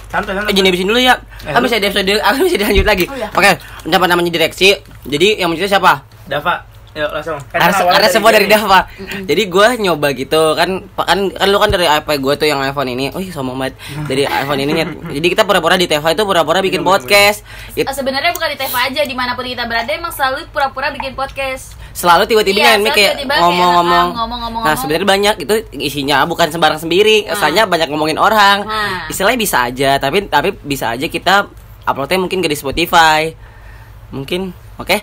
santai 0.07 0.31
Eh, 0.31 0.37
santai 0.37 0.53
jadi 0.53 0.67
habisin 0.67 0.87
dulu 0.87 0.99
ya. 0.99 1.15
Eh, 1.45 1.53
Kan 1.53 1.61
bisa 1.61 1.77
di 1.77 1.85
episode, 1.85 2.13
akan 2.17 2.39
bisa 2.41 2.57
dilanjut 2.57 2.85
lagi. 2.87 3.05
Oh, 3.05 3.13
iya. 3.13 3.29
Oke, 3.29 3.51
namanya 3.85 4.31
direksi? 4.31 4.73
Jadi 5.05 5.37
yang 5.37 5.53
mencerita 5.53 5.77
siapa? 5.77 6.01
Dava 6.25 6.65
yuk 6.97 7.13
langsung 7.13 7.37
Karena, 7.53 8.09
semua 8.09 8.33
dari 8.33 8.49
gini. 8.49 8.57
Dava. 8.57 8.89
Jadi 9.21 9.43
gue 9.45 9.67
nyoba 9.77 10.07
gitu 10.17 10.57
kan, 10.57 10.81
kan 10.97 11.19
kan 11.29 11.45
lu 11.45 11.61
kan 11.61 11.69
dari 11.69 11.85
iPad 11.85 12.17
gue 12.17 12.33
tuh 12.41 12.47
yang 12.49 12.57
iPhone 12.59 12.89
ini. 12.89 13.13
Oh, 13.13 13.21
sombong 13.21 13.53
banget. 13.53 13.77
Dari 14.09 14.25
iPhone 14.25 14.57
ini 14.57 14.71
Nyet. 14.73 14.89
Jadi 15.13 15.27
kita 15.29 15.45
pura-pura 15.45 15.77
di 15.77 15.85
TV 15.85 16.01
itu 16.01 16.23
pura-pura 16.25 16.57
bikin 16.57 16.81
bener, 16.81 16.97
podcast. 16.97 17.45
It- 17.77 17.85
Eh, 17.85 17.93
Sebenarnya 17.93 18.33
bukan 18.33 18.49
di 18.49 18.57
TV 18.57 18.73
aja, 18.73 19.01
di 19.05 19.13
mana 19.13 19.37
pun 19.37 19.45
kita 19.45 19.69
berada 19.69 19.93
emang 19.93 20.09
selalu 20.09 20.49
pura-pura 20.49 20.89
bikin 20.89 21.13
podcast. 21.13 21.77
Selalu 21.97 22.29
tiba-tiba 22.29 22.61
Iya, 22.61 22.67
kan 22.69 22.79
selalu 22.85 22.93
kayak 22.93 23.13
ngomong-ngomong. 23.41 24.07
ngomong-ngomong. 24.13 24.61
Nah, 24.61 24.73
sebenarnya 24.77 25.07
banyak 25.09 25.35
itu 25.49 25.55
isinya 25.81 26.21
bukan 26.29 26.53
sembarang 26.53 26.77
sendiri. 26.77 27.25
Nah. 27.25 27.33
Kesannya 27.33 27.63
banyak 27.65 27.87
ngomongin 27.89 28.21
orang. 28.21 28.61
Nah. 28.69 29.09
Istilahnya 29.09 29.39
bisa 29.41 29.65
aja, 29.65 29.97
tapi 29.97 30.29
tapi 30.29 30.53
bisa 30.61 30.93
aja 30.93 31.09
kita 31.09 31.49
uploadnya 31.89 32.21
mungkin 32.21 32.45
gak 32.45 32.53
di 32.53 32.59
Spotify. 32.59 33.33
Mungkin, 34.13 34.53
oke. 34.77 35.01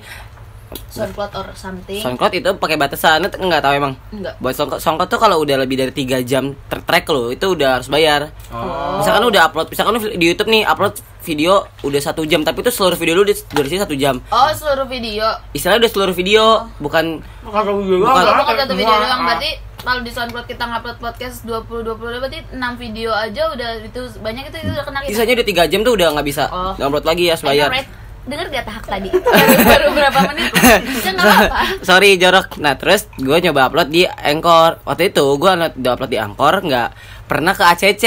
Soundcloud 0.88 1.32
or 1.34 1.46
something. 1.52 1.98
SoundCloud 1.98 2.32
itu 2.32 2.50
pakai 2.54 2.76
batasan, 2.76 3.22
itu 3.22 3.34
nggak 3.34 3.60
tahu 3.60 3.74
emang. 3.74 3.92
Enggak. 4.10 4.34
Buat 4.38 4.54
SoundCloud, 4.54 4.80
SoundCloud 4.80 5.08
tuh 5.08 5.18
kalau 5.18 5.36
udah 5.38 5.56
lebih 5.58 5.76
dari 5.76 5.90
3 5.90 6.22
jam 6.22 6.54
tertrack 6.64 7.04
lo, 7.08 7.28
itu 7.28 7.46
udah 7.48 7.78
harus 7.78 7.88
bayar. 7.88 8.30
oh 8.48 8.98
Misalkan 8.98 9.20
lu 9.20 9.28
udah 9.28 9.42
upload, 9.44 9.66
misalkan 9.68 9.92
lu 9.92 10.10
di 10.10 10.24
YouTube 10.24 10.48
nih 10.48 10.62
upload 10.62 10.94
video 11.20 11.52
udah 11.80 12.00
satu 12.00 12.22
jam, 12.22 12.40
tapi 12.40 12.60
itu 12.60 12.70
seluruh 12.70 12.94
video 12.94 13.14
lu 13.14 13.24
di 13.24 13.34
durasi 13.48 13.76
satu 13.76 13.94
jam. 13.94 14.22
Oh, 14.28 14.48
seluruh 14.50 14.86
video. 14.86 15.26
Istilahnya 15.50 15.82
udah 15.82 15.92
seluruh 15.92 16.14
video, 16.14 16.44
bukan 16.78 17.18
kalau 17.42 17.80
gue 17.80 17.96
Bukan. 17.96 18.06
Oh, 18.06 18.14
enggak, 18.14 18.36
bukan 18.38 18.54
satu 18.56 18.74
video 18.74 18.94
doang 18.94 19.22
berarti 19.24 19.50
kalau 19.76 20.00
di 20.00 20.10
SoundCloud 20.10 20.46
kita 20.46 20.64
ngupload 20.64 20.96
podcast 20.96 21.36
20 21.44 21.84
20 21.86 22.00
berarti 22.18 22.40
6 22.50 22.56
video 22.78 23.12
aja 23.12 23.52
udah 23.52 23.84
itu 23.84 24.00
banyak 24.16 24.48
itu 24.48 24.56
itu 24.58 24.70
udah 24.70 24.80
kena 24.80 24.98
kita. 25.04 25.10
sisanya 25.12 25.32
udah 25.34 25.46
tiga 25.46 25.62
jam 25.66 25.80
tuh 25.82 25.92
udah 25.92 26.08
nggak 26.10 26.24
bisa 26.24 26.44
Oh. 26.48 26.72
download 26.74 27.04
lagi 27.04 27.28
ya 27.28 27.36
Eh, 27.36 27.44
bayar. 27.44 27.68
Red, 27.68 27.84
Dengar 28.24 28.48
gak 28.48 28.64
tahap 28.64 28.84
tadi? 28.88 29.08
baru, 29.12 29.52
baru 29.72 29.86
berapa 29.92 30.18
menit? 30.32 30.48
Bisa 30.80 31.12
nggak 31.12 31.24
apa-apa. 31.28 31.60
Sorry 31.84 32.16
jorok. 32.16 32.56
Nah 32.56 32.72
terus 32.74 33.04
gue 33.14 33.36
nyoba 33.40 33.68
upload 33.68 33.92
di 33.92 34.08
Anchor. 34.08 34.80
Waktu 34.82 35.12
itu 35.12 35.24
gue 35.36 35.50
udah 35.52 35.92
upload 35.92 36.08
di 36.08 36.16
Anchor 36.16 36.64
nggak 36.64 36.88
pernah 37.28 37.52
ke 37.52 37.64
ACC. 37.64 38.04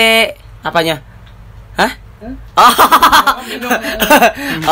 Apanya? 0.66 1.06
Hah? 1.78 1.94
Oh, 2.58 2.74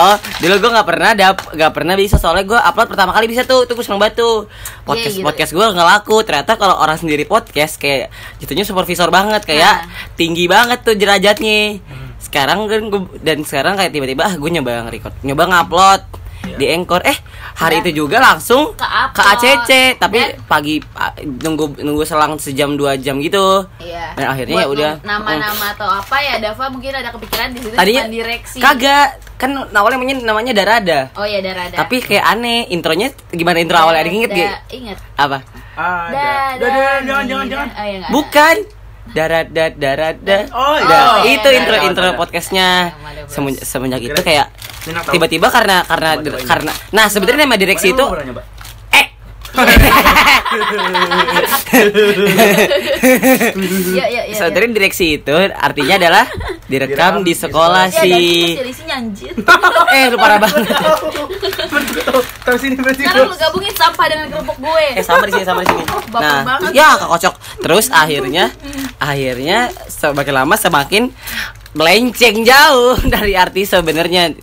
oh, 0.01 0.15
dulu 0.41 0.55
gue 0.57 0.71
nggak 0.73 0.87
pernah 0.89 1.13
dap, 1.13 1.37
nggak 1.53 1.73
pernah 1.77 1.93
bisa 1.93 2.17
soalnya 2.17 2.41
gue 2.41 2.57
upload 2.57 2.89
pertama 2.89 3.13
kali 3.13 3.29
bisa 3.29 3.45
tuh, 3.45 3.69
tuh 3.69 3.77
gue 3.77 3.85
seneng 3.85 4.01
banget 4.01 4.17
tuh. 4.17 4.49
Podcast 4.81 5.13
Iya, 5.13 5.21
gitu. 5.21 5.27
podcast 5.29 5.51
gue 5.53 5.65
nggak 5.77 5.87
laku. 5.93 6.17
Ternyata 6.25 6.57
kalau 6.57 6.75
orang 6.81 6.97
sendiri 6.97 7.29
podcast 7.29 7.77
kayak 7.77 8.09
jatuhnya 8.41 8.65
supervisor 8.65 9.13
banget, 9.13 9.45
kayak 9.45 9.85
Nah. 9.85 10.09
tinggi 10.17 10.49
banget 10.49 10.81
tuh 10.81 10.97
derajatnya. 10.97 11.85
Sekarang 12.25 12.65
kan 12.65 12.81
gua, 12.87 13.01
dan 13.19 13.37
sekarang 13.41 13.73
kayak 13.75 13.91
tiba-tiba 13.91 14.23
ah 14.23 14.33
gue 14.33 14.49
nyoba 14.49 14.83
nge-record, 14.83 15.13
nyoba 15.21 15.43
ngupload 15.45 16.01
Iya. 16.45 16.57
di 16.57 16.65
Anchor. 16.67 17.01
Eh 17.01 17.17
hari 17.55 17.75
Ya. 17.75 17.81
itu 17.81 17.91
juga 17.99 18.17
langsung 18.19 18.73
Ke-upload. 18.73 19.17
ke 19.17 19.21
ACC, 19.23 19.71
tapi 19.95 20.19
Dan- 20.19 20.37
pagi 20.45 20.75
nunggu 21.39 21.81
nunggu 21.81 22.03
selang 22.03 22.37
sejam 22.37 22.73
dua 22.73 22.93
jam 22.95 23.17
gitu. 23.17 23.65
Iya. 23.79 24.13
Dan 24.13 24.25
akhirnya 24.27 24.55
ya 24.55 24.67
udah. 24.67 24.91
Nama-nama 25.01 25.73
atau 25.73 25.87
apa 25.87 26.17
ya 26.19 26.37
Dava 26.37 26.69
mungkin 26.69 26.91
ada 26.91 27.09
kepikiran 27.09 27.49
di 27.49 27.59
situ 27.59 27.73
Tadinya 27.73 28.05
direksi. 28.05 28.61
kagak 28.61 29.17
kan 29.35 29.51
awalnya 29.67 29.97
namanya 29.97 30.15
namanya 30.23 30.53
Darada. 30.53 30.99
Oh 31.13 31.25
iya 31.25 31.41
Darada. 31.41 31.75
Tapi 31.75 31.97
kayak 31.99 32.25
aneh 32.27 32.69
intronya 32.69 33.09
gimana 33.31 33.57
intro 33.57 33.77
awalnya 33.77 34.01
ada 34.01 34.07
yang 34.07 34.17
inget 34.19 34.31
gak? 34.31 34.59
Inget. 34.69 34.97
Apa? 35.15 35.37
ada 35.75 36.07
Da- 36.07 36.55
Da- 36.55 36.61
da- 36.61 36.71
da- 36.71 37.03
jangan 37.03 37.23
jangan 37.27 37.45
jangan 37.49 37.67
Oh 37.67 37.83
iya 37.83 37.97
nggak 37.97 38.07
ada. 38.07 38.15
Darat 39.15 39.47
dat 39.47 39.73
darat 39.79 40.19
dat. 40.19 40.51
Oh, 40.51 40.75
iya. 40.75 40.99
Oh, 40.99 41.15
iya, 41.23 41.39
itu 41.39 41.47
iya, 41.47 41.57
intro 41.63 41.75
iya. 41.79 41.87
intro 41.87 42.05
podcastnya. 42.19 42.67
Boleh, 42.91 43.23
boleh. 43.23 43.31
Semenjak, 43.31 43.63
semenjak 43.63 44.01
itu 44.03 44.19
kayak 44.19 44.51
tiba-tiba 44.85 45.47
karena 45.49 45.81
karena 45.81 46.09
Coba 46.21 46.39
karena 46.45 46.71
nah 46.93 47.05
sebenarnya 47.09 47.49
nama 47.49 47.57
direksi 47.57 47.89
itu 47.89 48.05
eh 48.93 49.07
Iya, 53.95 54.05
iya, 54.11 54.21
iya. 54.27 54.35
sebenarnya 54.35 54.71
direksi 54.75 55.17
itu 55.17 55.31
artinya 55.55 55.95
adalah 55.95 56.25
direkam 56.67 57.23
di 57.23 57.33
sekolah 57.33 57.87
Iya, 58.03 58.61
anjir. 58.93 59.33
eh 59.95 60.03
lu 60.11 60.17
parah 60.19 60.37
banget 60.43 60.69
Tahu 62.05 62.19
tahu 62.45 62.57
sini 62.59 62.75
berarti. 62.77 63.01
Sekarang 63.03 63.31
lu 63.31 63.35
gabungin 63.35 63.73
sampah 63.73 64.05
dengan 64.07 64.25
kerupuk 64.29 64.57
gue. 64.61 64.85
eh 64.93 65.03
sama 65.03 65.25
di 65.25 65.33
sini 65.33 65.45
sama 65.47 65.59
di 65.65 65.67
sini 65.71 65.83
nah 66.13 66.39
banget. 66.45 66.71
ya 66.71 66.87
kekocok 66.95 67.33
terus 67.63 67.85
akhirnya 67.89 68.45
akhirnya 69.07 69.59
semakin 69.85 70.33
lama 70.35 70.55
semakin 70.55 71.03
melenceng 71.71 72.41
jauh 72.41 72.97
dari 73.13 73.33
arti 73.33 73.63
sebenarnya 73.63 74.33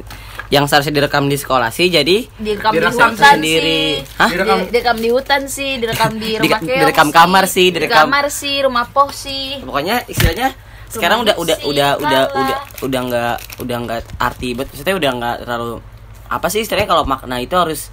yang 0.47 0.69
seharusnya 0.69 0.93
direkam 0.95 1.27
di 1.27 1.35
sekolah 1.35 1.69
sih 1.69 1.89
jadi 1.89 2.29
direkam 2.31 2.71
di 2.71 2.79
Direkam 2.79 3.09
hutan 3.11 3.41
sendiri. 3.41 3.81
sih. 3.97 4.21
Hah? 4.21 4.29
Direkam. 4.29 4.59
direkam 4.69 4.97
di 4.97 5.09
hutan 5.09 5.43
sih, 5.47 5.71
direkam 5.77 6.13
di 6.15 6.31
rumah 6.37 6.45
Di- 6.61 6.67
keong 6.69 6.81
direkam 6.83 7.09
kamar 7.09 7.45
sih, 7.47 7.67
di 7.67 7.73
direkam- 7.75 8.05
kamar 8.07 8.27
sih, 8.29 8.55
rumah 8.61 8.85
poh 8.87 9.09
sih. 9.09 9.59
pokoknya 9.59 10.05
istilahnya 10.07 10.53
sekarang 10.87 11.25
udah 11.25 11.35
udah 11.35 11.57
udah 11.65 11.91
udah 11.97 12.23
udah 12.31 12.57
udah 12.83 13.01
nggak 13.03 13.35
udah 13.59 13.77
nggak 13.81 14.01
arti 14.21 14.53
bet 14.53 14.69
maksudnya 14.69 14.93
udah 14.95 15.11
nggak 15.15 15.37
terlalu 15.41 15.81
apa 16.29 16.47
sih 16.49 16.61
istilahnya 16.61 16.85
kalau 16.87 17.05
makna 17.05 17.41
itu 17.41 17.57
harus 17.57 17.89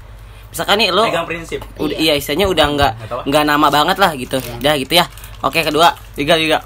misalkan 0.46 0.76
nih 0.78 0.92
lo 0.92 1.08
Pegang 1.08 1.24
prinsip. 1.24 1.64
udah 1.76 1.96
iya 1.96 2.14
istilahnya 2.14 2.44
udah 2.46 2.66
nggak 2.70 2.94
Nggak 3.24 3.44
nama 3.46 3.68
banget 3.70 3.96
lah 3.96 4.12
gitu 4.14 4.36
udah 4.36 4.74
gitu 4.76 4.94
ya 4.94 5.08
oke 5.42 5.60
kedua 5.60 5.88
tiga 6.14 6.36
tiga 6.36 6.60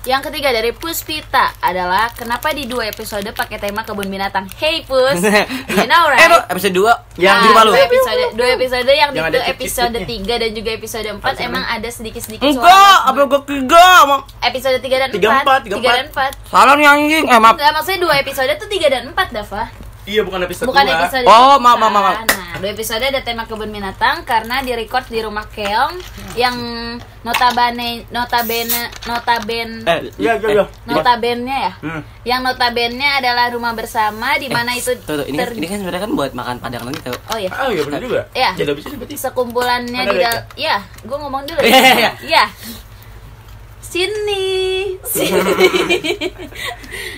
Yang 0.00 0.32
ketiga 0.32 0.48
dari 0.50 0.72
Puspita 0.72 1.52
adalah 1.60 2.08
kenapa 2.10 2.56
di 2.56 2.64
dua 2.64 2.88
episode 2.88 3.20
pakai 3.30 3.60
tema 3.60 3.84
kebun 3.84 4.08
binatang. 4.08 4.48
Hey 4.56 4.80
Pus, 4.80 5.20
you 5.76 5.84
know 5.84 6.08
eh 6.08 6.16
right? 6.16 6.24
lo 6.24 6.40
episode 6.48 6.72
dua 6.72 7.04
Yang 7.14 7.36
di 7.36 7.44
Nah, 7.44 7.52
rumah 7.52 7.62
lu 7.62 7.70
dua 7.70 7.84
episode, 7.84 8.22
dua 8.32 8.48
episode 8.50 8.88
yang 8.88 9.10
di 9.12 9.18
Yang 9.20 9.28
itu 9.28 9.40
episode. 9.52 9.92
3 10.00 10.40
dan 10.40 10.50
juga 10.56 10.70
episode 10.72 11.04
4 11.04 11.20
Harusnya 11.20 11.44
emang 11.44 11.64
ada 11.68 11.88
sedikit-sedikit 11.90 12.48
enggak 12.48 12.96
apa 13.04 13.20
gue 13.28 13.40
tiga 13.44 13.84
emang 14.00 14.20
Episode 14.40 14.78
3 14.78 14.88
dan 14.88 15.08
4. 15.10 15.14
Tiga, 15.14 15.28
empat, 15.36 15.60
tiga, 15.60 15.76
3 15.76 15.84
dan 15.84 16.06
4. 16.08 16.48
salah 16.48 16.74
nih 16.74 16.86
anjing 16.88 17.24
eh 17.26 17.36
maaf 17.38 17.54
Enggak, 17.54 17.70
maksudnya 17.70 18.00
dua 18.00 18.14
episode 18.16 18.52
tuh 18.56 18.68
3 18.72 18.88
dan 18.88 19.02
4, 19.04 19.36
Dava. 19.36 19.62
Iya 20.08 20.20
bukan 20.24 20.40
episode 20.42 20.64
Bukan 20.64 20.80
dua. 20.82 20.96
episode 20.96 21.24
Oh, 21.24 21.36
tiga. 21.52 21.60
maaf, 21.60 21.76
maaf, 21.78 21.92
maaf. 21.92 22.16
Dua 22.60 22.70
episode 22.70 23.00
ada 23.00 23.24
tema 23.24 23.48
kebun 23.48 23.72
binatang 23.72 24.20
karena 24.22 24.60
di 24.60 24.76
record 24.76 25.08
di 25.08 25.24
rumah 25.24 25.48
Keong 25.48 25.96
yang 26.36 26.56
notabene 27.24 28.04
notabene 28.12 28.92
notabene 29.08 29.80
eh 29.88 29.98
Iya 30.20 30.36
iya 30.36 30.48
iya. 30.60 30.64
notabene 30.84 31.48
ya. 31.48 31.72
Hmm. 31.80 32.00
Yang 32.20 32.40
notabene 32.44 33.08
adalah 33.16 33.48
rumah 33.48 33.72
bersama 33.72 34.36
di 34.36 34.52
mana 34.52 34.76
itu 34.76 34.92
tuh, 35.00 35.24
tuh, 35.24 35.26
ini, 35.26 35.40
ter- 35.40 35.56
ini 35.56 35.66
kan 35.66 35.80
sebenarnya 35.80 36.04
kan 36.04 36.12
buat 36.12 36.32
makan 36.36 36.56
padang 36.60 36.84
nanti 36.84 37.00
tau 37.00 37.16
Oh 37.32 37.38
iya. 37.40 37.48
Oh 37.64 37.72
iya 37.72 37.80
benar 37.80 38.00
juga. 38.04 38.20
Iya. 38.36 38.50
Jadi 38.52 38.68
habis 38.76 38.84
ini 38.84 38.96
berarti. 39.00 39.14
Sekumpulannya 39.16 40.02
di 40.04 40.16
Iya, 40.60 40.76
gue 41.00 41.16
ngomong 41.16 41.42
dulu. 41.48 41.60
Iya, 41.64 41.80
iya, 41.80 41.92
iya. 41.96 42.10
Iya. 42.20 42.44
Sini. 43.90 44.46
Sini. 45.02 45.50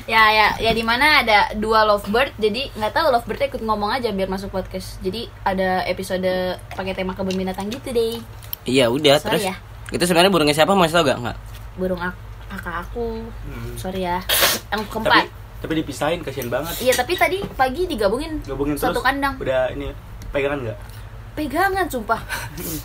ya 0.04 0.22
ya 0.30 0.46
ya 0.58 0.72
di 0.72 0.80
mana 0.80 1.20
ada 1.20 1.52
dua 1.54 1.84
lovebird 1.84 2.32
jadi 2.34 2.72
nggak 2.72 2.92
tahu 2.92 3.06
lovebird 3.10 3.40
ikut 3.46 3.60
ngomong 3.60 3.92
aja 3.92 4.10
biar 4.10 4.26
masuk 4.26 4.50
podcast 4.50 4.96
jadi 4.98 5.28
ada 5.42 5.84
episode 5.84 6.26
pakai 6.72 6.92
tema 6.92 7.12
kebun 7.12 7.36
binatang 7.36 7.68
gitu 7.68 7.88
deh 7.88 8.18
iya 8.64 8.88
udah 8.88 9.16
Sorry 9.16 9.38
terus 9.38 9.44
ya. 9.46 9.54
itu 9.90 10.02
sebenarnya 10.02 10.32
burungnya 10.32 10.54
siapa 10.54 10.72
mau 10.72 10.82
tau 10.84 11.02
gak 11.02 11.18
nggak 11.18 11.36
burung 11.74 12.00
ak 12.00 12.16
kakak 12.48 12.82
aku 12.82 13.20
Hmm. 13.42 13.74
sorry 13.76 14.02
ya 14.02 14.18
yang 14.68 14.80
Tapi 14.80 14.90
keempat 14.90 15.24
tapi 15.60 15.72
dipisahin 15.78 16.20
kasihan 16.20 16.50
banget. 16.50 16.74
iya 16.80 16.92
tapi 16.92 17.14
tadi 17.14 17.38
pagi 17.52 17.86
digabungin 17.86 18.42
Gabungin 18.42 18.74
satu 18.74 18.98
terus. 18.98 19.04
kandang 19.04 19.38
Udah 19.38 19.70
ini 19.70 19.94
pegangan 20.28 20.58
enggak? 20.60 20.78
Pegangan 21.32 21.86
sumpah 21.86 22.20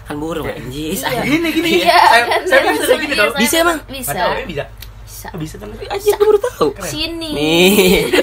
kan 0.04 0.16
burung 0.16 0.46
anjis 0.46 1.02
Iya. 1.02 1.22
Gini 1.22 1.48
gini. 1.52 1.70
iya 1.82 2.00
Saya 2.02 2.24
kan, 2.26 2.42
saya 2.44 2.62
saya 2.62 2.72
bisa 2.74 2.94
gini 2.96 3.14
iya, 3.14 3.26
Bisa 3.36 3.56
emang? 3.58 3.78
bisa 3.86 4.12
ya 4.14 4.28
bisa. 4.42 4.64
bisa 5.06 5.28
Bisa 5.34 5.56
kan? 5.58 5.68
anjir 5.70 6.14
gue 6.14 6.26
baru 6.26 6.40
tahu 6.42 6.68
sini 6.82 7.30
nih 7.30 7.72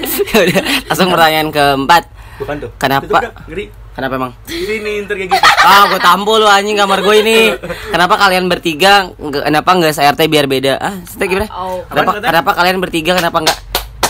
udah 0.42 0.62
langsung 0.86 1.08
pertanyaan 1.08 1.48
keempat 1.48 2.04
Bukan 2.34 2.56
tuh. 2.58 2.70
Kenapa? 2.76 3.30
Kenapa 3.94 4.18
emang 4.18 4.32
Sini 4.42 4.74
ntar 5.00 5.14
kayak 5.14 5.30
gitu. 5.30 5.46
ah 5.60 5.86
gue 5.86 6.00
tampol 6.00 6.42
lu 6.42 6.48
anjing 6.48 6.74
kamar 6.74 6.98
gue 6.98 7.14
ini 7.16 7.36
kenapa 7.88 8.18
kalian 8.18 8.48
bertiga 8.48 9.06
kenapa 9.14 9.70
nggak 9.70 9.92
se-RT 9.92 10.26
biar 10.26 10.46
beda 10.46 10.74
ah 10.76 10.98
Sete 11.04 11.30
gimana 11.30 11.46
Oh. 11.52 11.86
kenapa 11.86 12.18
kenapa 12.18 12.50
kalian 12.54 12.78
bertiga 12.78 13.14
kenapa 13.14 13.38
nggak 13.38 13.58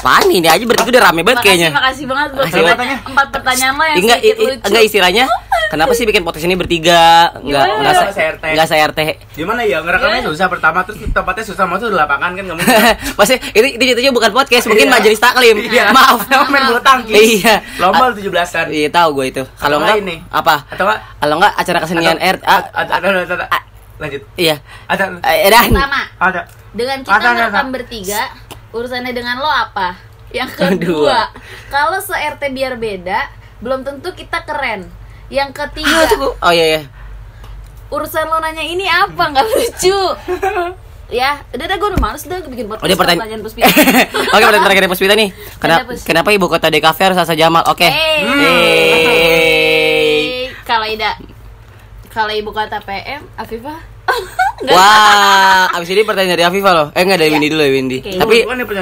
apaan 0.04 0.28
ini 0.28 0.44
aja 0.44 0.60
bertiga 0.60 0.90
udah 0.90 1.02
rame 1.02 1.24
banget 1.24 1.40
makasih, 1.40 1.48
kayaknya 1.48 1.68
makasih 1.72 2.04
banget 2.04 2.28
buat 2.28 2.36
Makasih 2.36 2.52
pertanyaan- 2.54 2.76
banget. 2.76 2.98
empat 3.08 3.26
pertanyaan 3.32 3.72
lo 3.72 3.82
yang 3.82 3.96
enggak 3.96 4.18
sedikit 4.18 4.28
i- 4.28 4.36
i- 4.36 4.48
lucu 4.52 4.66
enggak 4.68 4.84
istilahnya 4.84 5.24
kenapa 5.66 5.92
sih 5.92 6.04
bikin 6.04 6.22
podcast 6.22 6.44
ini 6.44 6.54
bertiga 6.54 7.00
enggak 7.34 7.64
Gimana? 7.64 7.80
enggak 7.80 7.94
se- 7.96 8.12
Se-RT. 8.14 8.44
enggak 8.52 8.68
se-RT 8.68 9.00
Gimana 9.34 9.60
ya 9.62 9.78
ngerekamnya 9.80 10.20
Iya. 10.20 10.28
susah 10.28 10.46
pertama 10.46 10.78
terus 10.84 10.98
tempatnya 11.02 11.44
susah 11.46 11.64
mau 11.64 11.76
tuh 11.76 11.88
di 11.88 11.96
lapangan 11.96 12.30
kan 12.30 12.44
mungkin. 12.44 12.68
Pasti 13.16 13.34
itu 13.50 13.66
itu 13.70 13.82
jatuhnya 13.82 14.12
bukan 14.12 14.30
podcast, 14.30 14.64
mungkin 14.66 14.86
Iya. 14.86 14.94
majelis 14.94 15.18
taklim. 15.18 15.56
Iya. 15.58 15.84
Maaf. 15.96 16.20
Sama 16.22 16.46
main 16.52 16.62
bulu 16.68 16.80
tangkis. 16.80 17.16
Iya. 17.16 17.54
Lomba 17.78 18.04
17-an. 18.12 18.66
Iya 18.68 18.88
tahu 18.90 19.08
gue 19.16 19.26
itu. 19.26 19.42
Kalau 19.56 19.80
enggak 19.80 19.98
ini? 19.98 20.20
apa? 20.28 20.68
Atau 20.68 20.84
enggak? 20.84 21.00
Kalau 21.16 21.34
enggak 21.40 21.52
acara 21.56 21.78
kesenian 21.80 22.16
Atau- 22.16 22.28
R 22.28 22.36
Ada 22.44 22.92
ada 22.92 23.06
ada 23.08 23.34
ada. 23.34 23.46
Lanjut. 23.96 24.22
iya. 24.36 24.56
Ada 24.84 25.04
Eh, 25.22 25.48
ada. 25.48 26.40
dengan 26.74 26.98
kita 27.00 27.14
ada. 27.14 27.62
bertiga 27.64 28.20
urusannya 28.74 29.10
dengan 29.10 29.38
lo 29.38 29.46
apa 29.46 29.94
yang 30.28 30.50
Kedua. 30.50 31.30
kalau 31.68 31.96
se 31.96 32.10
RT 32.10 32.50
biar 32.50 32.74
beda 32.74 33.30
belum 33.58 33.80
tentu 33.80 34.10
kita 34.10 34.42
keren 34.42 34.90
yang 35.26 35.48
Ah, 35.48 35.56
ketiga 35.62 36.04
tunggu. 36.06 36.34
Oh 36.36 36.50
iya 36.50 36.66
iya. 36.68 36.82
urusan 37.86 38.26
lo 38.26 38.38
nanya 38.38 38.60
ini 38.60 38.84
apa 38.84 39.30
nggak 39.30 39.46
lucu 39.46 39.98
ya 41.06 41.38
udah 41.48 41.64
dah 41.64 41.76
gue 41.76 41.88
udah 41.88 42.00
males 42.02 42.24
dah 42.24 42.42
bikin 42.42 42.66
podcast 42.66 42.82
Oh, 42.82 42.90
pertanyaan. 42.92 43.22
pertanyaan 43.22 43.42
puspita 43.42 43.66
Oke, 44.34 44.42
pertanyaan 44.42 44.64
terakhir 44.66 44.90
Puspita 44.90 45.14
nih. 45.14 45.30
Kenapa 45.54 45.82
Pus. 45.86 46.00
kenapa 46.02 46.28
ibu 46.28 46.46
kota 46.46 46.66
DKV 46.66 46.98
harus 46.98 47.18
Asa 47.20 47.32
Jamal? 47.32 47.62
Oke. 47.64 47.86
Hey. 47.86 48.24
Hey. 49.14 50.50
kalau 50.64 50.82
Ida 50.84 51.14
kalau 52.08 52.32
ibu 52.32 52.50
kata 52.50 52.80
PM 52.80 53.22
Afifah. 53.34 53.78
Wah, 54.74 55.68
abis 55.72 55.88
ini 55.90 56.02
pertanyaan 56.02 56.32
dari 56.32 56.44
Afifah 56.44 56.72
loh. 56.72 56.86
Eh 56.90 57.00
enggak 57.00 57.18
dari 57.18 57.28
Iya. 57.28 57.36
Windy 57.36 57.48
dulu 57.48 57.60
ya 57.60 57.70
Windy. 57.70 57.98
Oke. 58.00 58.10
Tapi 58.16 58.36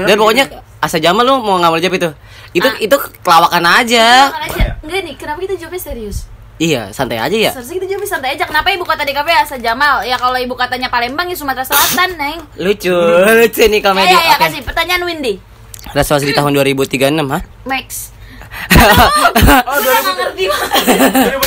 dan 0.06 0.16
pokoknya 0.16 0.44
Asa 0.78 0.98
Jamal 0.98 1.22
lu 1.22 1.38
mau 1.38 1.56
ngambil 1.56 1.80
jawab 1.80 1.96
itu. 1.96 2.10
Itu 2.52 2.66
Ah. 2.66 2.76
itu 2.78 2.94
kelawakan 3.20 3.64
aja. 3.64 4.30
Aja 4.30 4.64
enggak 4.78 5.00
nih 5.02 5.14
kenapa 5.14 5.38
kita 5.40 5.54
jawabnya 5.56 5.82
serius 5.82 6.18
Iya, 6.56 6.92
santai 6.92 7.18
aja 7.18 7.34
ya. 7.34 7.50
Seharusnya 7.50 7.74
kita 7.76 7.86
jawabnya 7.88 8.06
santai 8.08 8.30
aja. 8.32 8.44
Kenapa 8.44 8.70
ibu 8.70 8.84
kota 8.84 9.02
DKP 9.02 9.28
Asa 9.34 9.58
Jamal? 9.58 10.04
Ya 10.04 10.14
kalau 10.14 10.36
ibu 10.36 10.54
kotanya 10.54 10.86
Palembang 10.86 11.26
ya 11.26 11.34
Sumatera 11.34 11.66
Selatan, 11.66 12.14
Neng. 12.20 12.38
Lucu, 12.56 12.92
lucu 12.92 13.62
nih 13.64 13.78
Ya, 13.78 13.82
komedi. 13.82 14.06
ya, 14.08 14.20
ya, 14.20 14.36
Oke. 14.36 14.42
kasih 14.46 14.60
pertanyaan 14.62 15.02
Windy. 15.02 15.42
Resolusi 15.90 16.24
di 16.24 16.32
tahun 16.32 16.54
2036, 16.54 17.02
hah? 17.26 17.42
Max. 17.64 18.14
Oh, 19.64 19.74
Lu 19.74 19.88
nggak 19.90 20.14
ngerti 20.14 20.44
banget. 20.46 20.70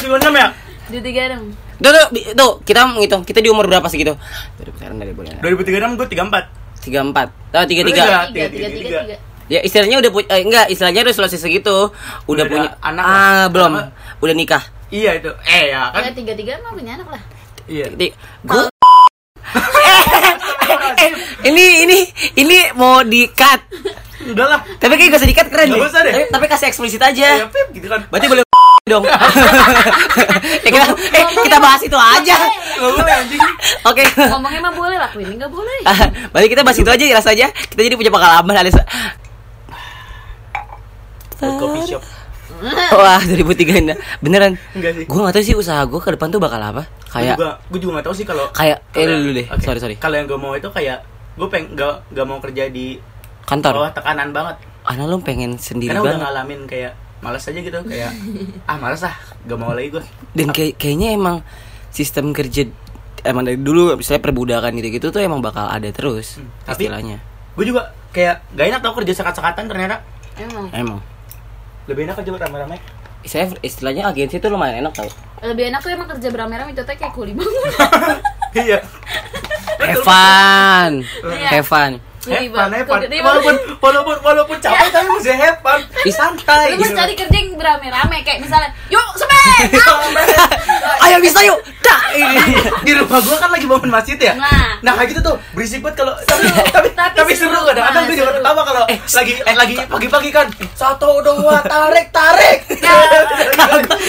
2036 0.03 0.35
ya? 0.35 0.47
Di 0.85 0.99
tiga 0.99 1.21
dong. 1.31 1.45
Tuh, 1.85 1.91
tuh, 1.93 2.05
tuh, 2.33 2.51
kita 2.65 2.89
menghitung. 2.89 3.21
Kita 3.21 3.45
di 3.45 3.49
umur 3.53 3.69
berapa 3.69 3.85
sih 3.85 4.01
gitu? 4.01 4.17
Dari 4.57 4.73
sekarang 4.73 4.97
dari 4.97 5.13
bulan 5.13 5.37
2036 5.37 6.01
gue 6.01 6.07
34. 6.09 6.81
34. 6.81 7.53
Oh, 7.53 7.65
33. 7.65 7.69
Tiga. 7.69 7.85
Tiga, 7.85 7.85
tiga, 7.85 7.85
tiga, 7.85 8.47
tiga, 8.49 8.49
tiga, 8.49 8.69
tiga. 8.73 8.99
tiga. 9.05 9.17
Ya, 9.45 9.61
istilahnya 9.61 10.01
udah 10.01 10.09
punya 10.09 10.27
eh, 10.33 10.41
enggak, 10.41 10.65
istilahnya 10.73 11.01
resolusi 11.05 11.37
segitu. 11.37 11.93
Udah, 12.25 12.25
Udah 12.25 12.45
punya 12.49 12.69
anak 12.81 13.03
Ah, 13.05 13.13
lah. 13.13 13.45
belum. 13.53 13.71
Apa? 13.77 13.83
Udah 14.25 14.33
nikah. 14.33 14.63
Iya 14.89 15.21
itu. 15.21 15.29
Eh 15.45 15.69
ya 15.69 15.93
kan. 15.93 16.01
Ya 16.01 16.11
tiga 16.17 16.33
tiga 16.33 16.57
mah 16.65 16.73
punya 16.73 16.97
anak 16.97 17.07
lah. 17.13 17.21
Iya. 17.69 17.85
Di, 17.93 18.09
gua 18.41 18.65
Eh, 20.95 21.11
ini 21.45 21.85
ini 21.85 21.97
ini 22.33 22.57
mau 22.73 23.05
di-cut. 23.05 23.61
Udah 24.25 24.45
lah. 24.49 24.59
Tapi 24.81 24.97
kayak 24.97 25.13
gak 25.13 25.21
usah 25.21 25.29
di-cut 25.29 25.47
keren 25.53 25.67
deh. 25.69 25.77
usah 25.77 26.01
deh. 26.01 26.13
Tapi, 26.13 26.25
tapi 26.33 26.45
kasih 26.49 26.67
eksplisit 26.71 27.01
Ya 27.01 27.09
aja. 27.13 27.29
Pip 27.51 27.67
gitu 27.77 27.85
kan. 27.85 28.01
Berarti 28.09 28.25
boleh 28.25 28.44
dong. 28.85 29.01
ya 30.61 30.69
kita 30.69 30.85
eh, 30.93 31.25
kita 31.41 31.57
bahas 31.57 31.81
itu 31.81 31.97
aja. 31.97 32.37
Oke. 33.89 34.05
Ngomongnya 34.13 34.61
mah 34.61 34.73
boleh 34.77 34.93
lah, 35.01 35.09
ini 35.17 35.41
nggak 35.41 35.49
boleh. 35.49 35.89
Ah, 35.89 36.05
Berarti 36.29 36.53
kita 36.53 36.61
bahas 36.61 36.77
itu 36.77 36.85
aja 36.85 37.01
jelas 37.01 37.25
aja. 37.25 37.49
Kita 37.49 37.81
jadi 37.81 37.97
punya 37.97 38.13
pengalaman 38.13 38.53
alias 38.53 38.77
Coffee 41.41 41.97
shop. 41.97 42.05
Wah, 43.01 43.25
2003 43.25 43.89
nah. 43.89 43.97
beneran. 44.21 44.53
Enggak 44.77 45.01
sih. 45.01 45.09
Gue 45.09 45.17
gak 45.17 45.33
tahu 45.33 45.43
sih 45.49 45.55
usaha 45.57 45.81
gue 45.81 45.97
ke 45.97 46.09
depan 46.13 46.29
tuh 46.29 46.37
bakal 46.37 46.61
apa. 46.61 46.85
Gue 46.85 47.09
Kayak 47.09 47.41
juga 47.41 47.49
gue 47.65 47.79
juga 47.81 47.91
gak 47.97 48.05
tahu 48.05 48.15
sih 48.21 48.25
kalau 48.29 48.45
kayak 48.53 48.85
eh 48.93 49.05
dulu 49.09 49.31
deh. 49.33 49.45
Sorry 49.65 49.79
sorry. 49.81 49.95
Kalau 49.97 50.13
yang 50.13 50.29
gue 50.29 50.37
mau 50.37 50.53
itu 50.53 50.69
kayak 50.69 51.01
gue 51.33 51.47
pengen 51.49 51.73
gak, 51.73 52.05
gak 52.13 52.25
mau 52.29 52.37
kerja 52.37 52.69
di 52.69 53.01
Kantor. 53.49 53.81
bawah 53.81 53.91
tekanan 53.97 54.29
banget. 54.29 54.61
Karena 54.85 55.03
lu 55.09 55.17
pengen 55.25 55.57
sendiri 55.57 55.89
Karena 55.89 56.05
udah 56.05 56.13
banget. 56.13 56.21
ngalamin 56.29 56.61
kayak 56.69 56.93
malas 57.25 57.41
aja 57.43 57.57
gitu 57.57 57.79
kayak 57.81 58.13
ah 58.63 58.77
malas 58.77 59.01
ah 59.01 59.15
gak 59.43 59.57
mau 59.57 59.73
lagi 59.73 59.89
gue 59.91 60.03
Dan 60.31 60.53
kayak 60.53 60.77
kayaknya 60.77 61.09
emang 61.11 61.41
sistem 61.89 62.29
kerja 62.29 62.69
emang 63.21 63.41
dari 63.41 63.57
dulu 63.57 63.97
misalnya 63.97 64.21
perbudakan 64.21 64.77
gitu-gitu 64.77 65.09
tuh 65.09 65.17
emang 65.17 65.41
bakal 65.41 65.65
ada 65.65 65.89
terus 65.89 66.37
Hmm, 66.37 66.45
tapi- 66.63 66.85
istilahnya. 66.85 67.17
gue 67.57 67.65
juga 67.65 67.81
kayak 68.13 68.45
gak 68.53 68.65
enak 68.69 68.79
tau 68.79 68.93
kerja 68.93 69.13
sekat-sekatan 69.15 69.65
ternyata. 69.65 69.97
Emang? 70.35 70.67
Emang. 70.69 70.99
Lebih 71.85 72.05
enak 72.05 72.21
kerja 72.21 72.29
rame-rame 72.37 72.77
saya 73.25 73.49
istilahnya 73.59 74.05
agensi 74.05 74.37
tuh 74.37 74.53
lumayan 74.53 74.85
enak 74.85 74.93
tau. 74.93 75.09
Lebih 75.41 75.73
enak 75.73 75.81
tuh 75.81 75.89
emang 75.89 76.05
kerja 76.07 76.29
beramai-ramai 76.29 76.77
itu 76.77 76.85
kayak 76.85 77.09
kuli 77.09 77.33
banget. 77.33 77.73
iya. 78.69 78.79
Evan. 79.81 80.91
Iya. 81.25 81.49
Evan 81.57 81.91
Hepan, 82.27 82.49
banget. 82.49 82.79
hepan. 82.81 82.99
Walaupun 83.21 83.55
walaupun 83.77 84.15
walaupun 84.21 84.57
capek 84.57 84.89
tapi 84.89 85.07
masih 85.11 85.35
hepan. 85.35 85.79
Santai. 86.15 86.71
Lu 86.71 86.79
mesti 86.79 86.89
gitu. 86.89 86.97
cari 86.97 87.13
kerja 87.13 87.37
yang 87.37 87.49
beramai-ramai 87.53 88.19
kayak 88.23 88.39
misalnya, 88.41 88.71
yuk 88.87 89.09
semen. 89.13 89.67
ayo 91.05 91.17
bisa 91.19 91.39
yuk 91.43 91.59
dah 91.79 92.01
di 92.81 92.91
rumah 92.95 93.19
gua 93.21 93.37
kan 93.37 93.49
lagi 93.51 93.65
bangun 93.65 93.91
masjid 93.91 94.17
ya. 94.17 94.33
Nah. 94.33 94.79
Nah, 94.81 94.93
kayak 94.95 95.09
gitu 95.11 95.21
tuh 95.21 95.35
berisik 95.51 95.81
banget 95.81 96.01
kalau 96.01 96.13
tapi 96.19 96.47
tapi 96.71 96.87
Tapi 96.95 97.09
tapi 97.15 97.31
seru. 97.35 97.59
kadang-kadang 97.61 98.03
gue 98.05 98.15
juga 98.15 98.31
ketawa 98.33 98.61
kalau 98.63 98.83
lagi 98.87 99.33
lagi 99.43 99.75
pagi-pagi 99.85 100.29
kan 100.31 100.47
satu 100.73 101.21
dua 101.21 101.61
tarik 101.61 102.07
tarik. 102.09 102.59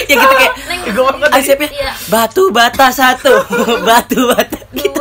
ya 0.06 0.14
gitu 0.14 0.34
kayak 0.36 0.54
Gue 0.86 1.02
banget 1.02 1.28
ya 1.34 1.56
Iya. 1.66 1.92
batu 2.06 2.48
bata 2.50 2.88
satu 2.88 3.42
batu 3.82 4.20
bata 4.30 4.58
gitu. 4.72 5.00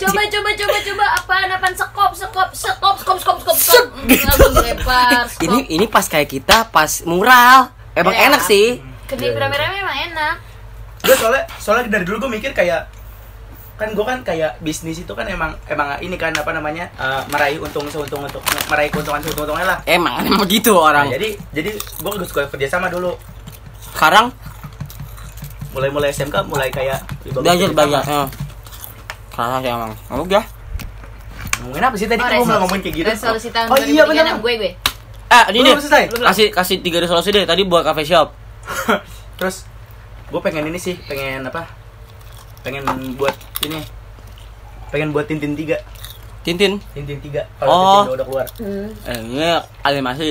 Coba 0.00 0.20
coba 0.26 0.50
coba 0.56 0.76
coba. 0.80 1.04
Apaan 1.20 1.48
apaan? 1.52 1.74
Sekop 1.76 2.12
sekop 2.16 2.48
sekop 2.56 2.96
skop 2.96 3.18
skop 3.20 3.56
Set, 3.56 3.84
skop 3.84 3.86
gitu. 4.08 4.24
langsung 4.24 4.52
dilempar 4.56 5.24
skop. 5.28 5.42
ini 5.46 5.58
ini 5.68 5.84
pas 5.86 6.06
kayak 6.08 6.28
kita 6.28 6.68
pas 6.72 7.04
mural. 7.04 7.68
Emang 7.92 8.14
Iya. 8.16 8.32
enak 8.32 8.42
sih. 8.42 8.80
Kerja 9.04 9.34
beramai-ramai 9.34 9.78
emang 9.82 9.98
enak. 10.12 10.34
Gue 11.04 11.16
soalnya 11.16 11.42
soalnya 11.58 11.84
dari 11.90 12.04
dulu 12.06 12.28
gue 12.28 12.30
mikir 12.40 12.52
kayak 12.52 12.88
kan 13.80 13.96
gue 13.96 14.04
kan 14.04 14.20
kayak 14.20 14.60
bisnis 14.60 15.00
itu 15.00 15.08
kan 15.16 15.24
emang 15.24 15.56
emang 15.64 15.96
ini 16.04 16.12
kan 16.20 16.36
apa 16.36 16.52
namanya 16.52 16.92
eh, 17.00 17.22
meraih 17.32 17.56
untung 17.56 17.88
seuntung 17.88 18.20
untuk 18.20 18.44
meraih 18.68 18.92
keuntungan 18.92 19.24
seuntung 19.24 19.48
untungnya 19.48 19.76
lah. 19.76 19.78
Emang 19.88 20.20
emang 20.28 20.44
gitu 20.46 20.76
nah, 20.76 20.92
orang. 20.92 21.06
jadi 21.08 21.32
jadi 21.52 21.70
gue 21.76 22.12
suka 22.28 22.44
kerja 22.52 22.76
sama 22.76 22.92
dulu. 22.92 23.16
Sekarang? 23.96 24.28
Mulai 25.72 25.88
mulai 25.88 26.08
SMK 26.12 26.44
mulai 26.50 26.68
kayak 26.68 26.98
ya, 27.24 27.32
belajar 27.40 27.70
ya. 28.04 28.28
Kerasa 29.30 29.56
sih 29.58 29.70
emang. 29.70 29.92
Oh, 30.08 30.22
udah 30.22 30.44
ngomongin 31.60 31.84
apa 31.84 31.94
sih? 31.94 32.06
Tadi 32.06 32.18
Oh, 32.18 32.26
resolusi- 32.26 32.48
mau 32.48 32.60
ngomongin 32.64 32.82
kayak 32.82 32.96
gitu. 32.96 33.06
Resolusi 33.06 33.48
tahun 33.50 33.66
oh 33.68 33.76
iya 33.76 34.02
2036 34.02 34.08
benar 34.08 34.36
gue 34.38 34.52
gue. 34.56 34.72
Eh 35.30 35.44
ini 35.52 35.58
Belum 35.62 35.78
selesai? 35.78 36.04
Kasih 36.10 36.46
kasih 36.50 36.76
tiga 36.80 36.98
resolusi 36.98 37.28
deh. 37.30 37.44
Tadi 37.44 37.62
buat 37.62 37.82
cafe 37.82 38.02
shop. 38.02 38.32
Terus 39.38 39.56
gue 40.26 40.40
pengen 40.40 40.66
ini 40.66 40.78
sih. 40.78 40.96
Pengen 41.04 41.44
apa? 41.44 41.68
Pengen 42.60 42.82
buat 43.14 43.32
ini. 43.62 43.80
Pengen 44.88 45.12
buat 45.12 45.24
tintin 45.24 45.54
tiga. 45.54 45.78
Tintin? 46.40 46.80
Tintin 46.90 47.20
tiga. 47.20 47.44
Oh. 47.60 47.68
kalau 47.68 47.76
Tintin 48.02 48.14
udah 48.16 48.26
keluar. 48.26 48.46
Hmm, 48.56 48.88
eh, 49.04 49.18
ini 49.20 49.48
animasi. 49.84 50.28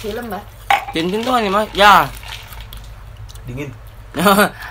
Film 0.00 0.24
mbak. 0.26 0.42
Tintin 0.90 1.20
tuh 1.20 1.30
animasi 1.30 1.70
ya. 1.76 2.08
Dingin. 3.44 3.70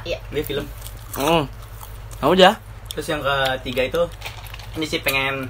Iya. 0.03 0.17
Dia 0.27 0.43
film. 0.43 0.65
Hmm. 1.15 1.47
Nah, 2.19 2.27
udah 2.27 2.53
terus 2.99 3.15
yang 3.15 3.23
ketiga 3.23 3.87
itu 3.87 4.01
ini 4.75 4.83
sih 4.83 4.99
pengen 4.99 5.47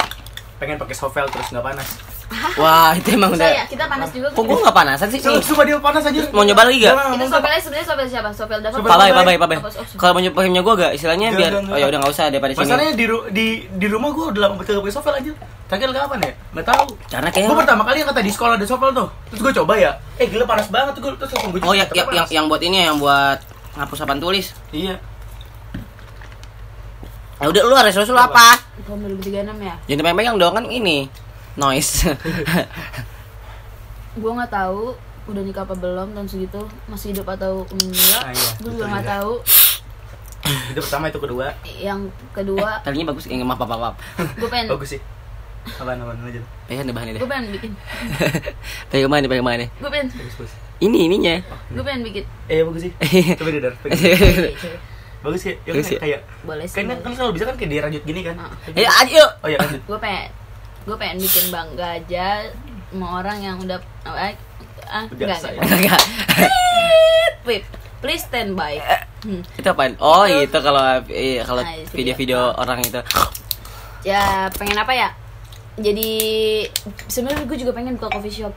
pengen 0.62 0.78
pakai 0.78 0.94
sovel 0.94 1.26
terus 1.26 1.50
nggak 1.50 1.66
panas 1.66 1.90
wah 2.62 2.94
itu 2.94 3.18
emang 3.18 3.34
udah 3.34 3.42
ya 3.42 3.66
kita 3.66 3.90
panas 3.90 4.14
juga 4.14 4.30
kok 4.30 4.44
gue 4.46 4.58
nggak 4.62 4.78
panasan 4.78 5.10
sih 5.10 5.18
Coba, 5.18 5.42
coba 5.42 5.62
dia 5.66 5.82
panas 5.82 6.04
aja 6.06 6.22
Mau 6.30 6.46
nyoba 6.46 6.62
lagi 6.62 6.78
gak? 6.78 6.94
Jangan, 6.94 7.02
itu 7.02 7.10
ngomong 7.10 7.30
sopelnya 7.34 7.58
sebenarnya 7.58 7.88
sopel 7.90 8.06
siapa 8.06 8.30
sopel 8.30 8.58
dapat 8.62 8.78
Sopel 8.78 8.90
Pabai, 9.10 9.10
Pabai. 9.36 9.58
oh, 9.58 9.86
Kalau 9.98 10.12
mau 10.14 10.22
nyoba 10.22 10.38
punya 10.46 10.62
gue 10.62 10.76
gak? 10.78 10.92
Istilahnya 10.94 11.28
biar, 11.34 11.52
oh 11.58 11.74
ya 11.74 11.86
udah 11.90 11.98
nggak 11.98 12.14
usah 12.14 12.30
daripada 12.30 12.54
sini. 12.54 12.62
Masalahnya 12.62 12.94
di 12.94 13.06
di 13.34 13.48
di 13.66 13.88
rumah 13.90 14.14
gue 14.14 14.26
udah 14.30 14.42
lama 14.46 14.54
banget 14.56 14.68
kagak 14.70 14.82
pakai 14.86 14.94
sovel 14.94 15.14
aja. 15.18 15.32
Terakhir 15.66 15.90
kapan 15.90 16.20
ya? 16.22 16.32
Nggak 16.54 16.68
tahu. 16.70 16.88
Karena 17.10 17.30
kayaknya- 17.34 17.50
gue 17.50 17.62
pertama 17.66 17.82
kali 17.82 17.98
yang 17.98 18.10
kata 18.14 18.22
di 18.22 18.30
sekolah 18.30 18.54
ada 18.54 18.66
sovel 18.70 18.90
tuh. 18.94 19.08
Terus 19.34 19.42
gue 19.42 19.54
coba 19.58 19.74
ya. 19.74 19.92
Eh 20.22 20.26
gila 20.30 20.46
panas 20.46 20.68
banget 20.70 20.92
tuh 20.94 21.02
gue 21.02 21.12
terus 21.18 21.32
langsung 21.34 21.50
gue 21.50 21.60
Oh 21.66 21.74
ya, 21.74 21.86
yang, 21.90 22.08
yang, 22.14 22.28
yang 22.30 22.46
buat 22.46 22.62
ini 22.62 22.76
ya, 22.78 22.86
yang 22.94 22.98
buat 23.02 23.40
ngapus 23.74 23.98
papan 24.06 24.18
tulis. 24.22 24.46
Iya. 24.70 25.02
Ya 27.40 27.46
udah 27.48 27.62
lu 27.64 27.74
resolusi 27.78 28.10
lu 28.10 28.18
apa? 28.18 28.58
tahun 28.80 29.16
2036 29.16 29.60
ya 29.60 29.76
Jangan 29.88 30.14
pegang 30.14 30.36
dong 30.36 30.54
kan 30.54 30.64
ini 30.66 31.06
noise. 31.54 32.04
gue 34.16 34.32
nggak 34.34 34.50
tahu 34.50 34.94
udah 35.26 35.42
nikah 35.42 35.62
apa 35.62 35.74
belum 35.74 36.12
tahun 36.12 36.26
segitu 36.26 36.58
masih 36.86 37.14
hidup 37.14 37.26
atau 37.30 37.62
enggak 37.70 38.20
Ah, 38.20 38.30
iya, 38.30 38.48
gue 38.58 38.70
juga 38.72 38.86
nggak 38.90 39.06
tahu 39.08 39.32
Itu 40.68 40.80
pertama 40.82 41.04
itu 41.08 41.18
kedua. 41.18 41.46
yang 41.78 42.00
kedua 42.32 42.82
Tadinya 42.82 43.10
bagus, 43.10 43.24
yang 43.26 43.42
maaf, 43.44 43.58
maaf, 43.58 43.70
maaf. 43.72 43.96
gue 44.18 44.48
pengen 44.48 44.66
Bagus 44.70 44.90
sih. 44.90 45.02
Apaan 45.70 46.00
apaan 46.00 46.18
aja. 46.24 46.40
Pegang 46.66 46.84
deh 46.84 46.92
bahannya 46.92 47.12
deh. 47.14 47.20
gue 47.22 47.30
pengen 47.30 47.46
bikin 47.54 47.72
Pegang 48.90 49.08
mana, 49.08 49.26
pegang 49.28 49.46
mana? 49.46 49.66
gue 49.70 49.90
pengen. 49.90 50.08
Ini 50.80 50.98
ininya. 51.06 51.34
gue 51.70 51.84
pengen 51.86 52.02
bikin 52.02 52.24
Eh 52.48 52.64
bagus 52.64 52.82
sih. 52.82 52.92
Coba 53.38 53.50
deh 53.50 53.62
dar. 53.62 53.74
Bagus 55.20 55.42
sih. 55.42 55.56
Ya, 55.60 55.72
Bagus 55.72 55.86
kan 55.86 55.94
ya? 55.94 56.00
kayak 56.00 56.20
boleh 56.42 56.66
sih 56.66 56.76
kan 56.78 56.84
kan 56.96 57.12
kalau 57.14 57.32
bisa 57.32 57.44
kan 57.44 57.56
kayak 57.56 57.72
dirajut 57.72 58.04
gini 58.04 58.22
kan. 58.24 58.36
Ah. 58.38 58.52
Ayo, 58.72 58.88
ayo. 59.04 59.26
Oh 59.40 59.48
iya 59.48 59.58
lanjut. 59.58 59.82
gue 59.84 60.00
pengen 60.00 60.28
gue 60.80 60.96
pengen 60.96 61.18
bikin 61.18 61.46
bangga 61.50 61.88
aja 61.96 62.28
sama 62.90 63.08
orang 63.20 63.38
yang 63.40 63.58
udah 63.60 63.78
ah, 64.02 64.32
ah 64.88 65.04
Udah, 65.06 65.28
enggak 65.28 65.38
saya. 65.38 65.60
enggak 65.60 66.02
please 68.00 68.24
stand 68.24 68.56
by 68.56 68.80
Hmm. 69.20 69.44
Itu 69.60 69.68
apaan? 69.68 70.00
Oh, 70.00 70.24
itu 70.24 70.48
kalau 70.48 70.80
iya, 71.12 71.44
kalau 71.44 71.60
Nah, 71.60 71.76
itu 71.76 71.92
video-video 71.92 72.56
orang 72.56 72.80
itu. 72.80 73.04
ya 74.00 74.48
pengen 74.56 74.80
apa 74.80 74.96
ya 74.96 75.12
jadi 75.76 76.08
sebenarnya 77.06 77.44
gue 77.44 77.58
juga 77.60 77.76
pengen 77.76 78.00
buka 78.00 78.16
coffee 78.16 78.32
shop 78.32 78.56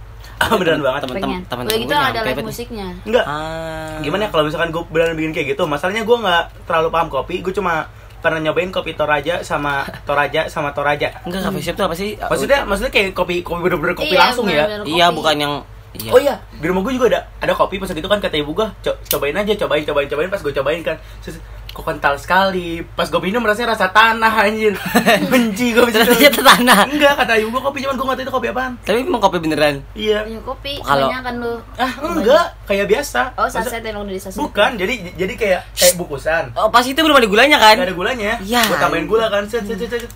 beneran 0.60 0.80
banget. 0.80 1.00
Temen- 1.02 1.16
udah 1.18 1.40
temen 1.44 1.64
gitu 1.66 1.84
gue 1.84 1.96
ada 1.96 2.20
live 2.22 2.42
musiknya 2.42 2.86
Enggak. 3.02 3.24
Ah. 3.24 3.98
Gimana 3.98 4.22
ya 4.22 4.30
kalau 4.30 4.44
misalkan 4.44 4.68
gue 4.68 4.82
beneran 4.86 5.14
bikin 5.14 5.32
kayak 5.32 5.46
gitu? 5.52 5.62
Masalahnya 5.64 6.02
gue 6.02 6.16
nggak 6.16 6.44
terlalu 6.64 6.88
paham 6.88 7.08
kopi. 7.08 7.40
Gue 7.40 7.52
cuma 7.52 7.86
pernah 8.18 8.38
nyobain 8.38 8.70
kopi 8.70 8.92
Toraja 8.92 9.42
sama 9.42 9.82
Toraja 10.08 10.46
sama 10.46 10.70
Toraja. 10.70 11.22
Enggak, 11.22 11.42
cafe 11.42 11.58
shop 11.60 11.74
tuh 11.74 11.84
apa 11.84 11.94
sih? 11.94 12.14
Maksudnya 12.14 12.58
maksudnya 12.62 12.90
kayak 12.90 13.12
kopi 13.12 13.40
kopi 13.40 13.60
bener-bener 13.60 13.94
kopi 13.94 14.10
Iya, 14.10 14.20
langsung 14.24 14.46
ya. 14.46 14.64
bener-bener 14.64 14.86
Iya, 14.88 15.06
kopi. 15.06 15.16
bukan 15.16 15.36
yang 15.38 15.54
Iya. 15.92 16.08
Oh 16.08 16.16
iya, 16.16 16.40
di 16.50 16.64
rumah 16.64 16.80
gue 16.82 16.96
juga 16.96 17.06
ada 17.06 17.20
ada 17.36 17.52
kopi 17.52 17.76
pas 17.76 17.84
gitu 17.84 18.08
kan 18.08 18.16
kata 18.16 18.40
ibu 18.40 18.56
gue, 18.56 18.64
"Co- 18.80 18.96
cobain 19.06 19.36
aja, 19.36 19.52
cobain, 19.54 19.84
cobain, 19.84 20.08
cobain 20.08 20.30
pas 20.30 20.40
gue 20.40 20.48
cobain 20.50 20.80
kan. 20.80 20.96
Terus, 21.20 21.36
kok 21.72 21.82
kental 21.82 22.14
sekali. 22.14 22.84
Pas 22.86 23.08
gue 23.08 23.16
minum 23.18 23.40
rasanya 23.40 23.72
rasa 23.72 23.88
tanah 23.88 24.28
anjir. 24.38 24.76
Benci 25.32 25.72
gue 25.72 25.88
Ternyata 25.88 26.40
tanah. 26.46 26.84
Enggak, 26.86 27.12
kata 27.16 27.32
ibu 27.36 27.48
gue 27.48 27.62
kopi 27.62 27.78
cuman 27.80 27.94
gue 27.94 28.04
nggak 28.04 28.16
tahu 28.16 28.24
itu 28.24 28.32
kopi 28.32 28.48
apaan. 28.48 28.72
Tapi 28.78 28.98
emang 29.02 29.18
kopi 29.18 29.36
beneran. 29.38 29.76
Iya. 29.92 30.22
punya 30.22 30.40
kopi 30.42 30.72
Kalau- 30.78 31.08
kan 31.08 31.34
lu 31.34 31.54
Ah, 31.74 31.92
enggak, 31.98 32.46
kayak 32.64 32.86
biasa. 32.86 33.20
oh 33.34 33.48
saset 33.48 33.80
yang 33.80 33.98
udah 33.98 34.10
di 34.10 34.20
saset 34.20 34.36
Bukan, 34.36 34.70
jadi 34.76 34.94
jadi 35.16 35.34
kayak 35.34 35.60
kayak 35.72 35.94
bukusan. 35.96 36.44
Oh, 36.54 36.68
pas 36.68 36.84
itu 36.84 36.94
belum 36.94 37.16
ada 37.16 37.26
gulanya 37.26 37.56
kan? 37.56 37.74
Gak 37.74 37.88
ada 37.88 37.96
gulanya. 37.96 38.32
Iya. 38.38 38.62
Gue 38.64 38.76
tambahin 38.76 39.06
gula 39.08 39.26
kan. 39.26 39.48
Set, 39.48 39.64
set, 39.64 39.78
set, 39.78 39.90
set. 39.98 40.12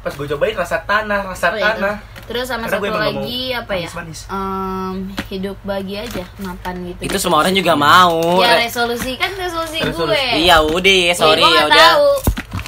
Pas 0.00 0.12
gue 0.12 0.26
cobain 0.26 0.52
rasa 0.54 0.80
tanah, 0.80 1.20
rasa 1.26 1.46
Oh, 1.48 1.56
iya, 1.56 1.64
tanah. 1.72 1.94
Terus 2.24 2.46
sama 2.46 2.64
Karena 2.64 2.80
satu 2.80 2.98
lagi 3.20 3.42
apa 3.50 3.72
ya. 3.74 3.88
Em, 4.26 4.94
hidup 5.28 5.56
bagi 5.60 5.94
aja 5.96 6.24
mapan 6.38 6.74
gitu 6.86 7.00
Itu 7.02 7.16
semua 7.18 7.38
orang 7.38 7.52
juga 7.52 7.72
mau. 7.74 8.40
ya 8.40 8.54
Re- 8.54 8.64
resolusi 8.64 9.14
kan 9.14 9.28
resolusi, 9.30 9.78
Resolusi. 9.78 10.08
gue 10.10 10.40
Iya, 10.40 10.56
udah, 10.60 10.98
sorry 11.12 11.38
gue 11.38 11.46
ya 11.46 11.52
nggak 11.54 11.68
udah. 11.68 11.90
tahu 11.90 12.08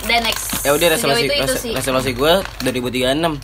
dan 0.06 0.20
next 0.22 0.44
Ya 0.60 0.70
udah 0.72 0.88
resolusi 0.88 1.24
itu, 1.24 1.34
itu 1.34 1.44
res- 1.46 1.60
sih 1.60 1.72
resolusi 1.72 2.10
gue 2.12 2.32
2036. 2.62 3.40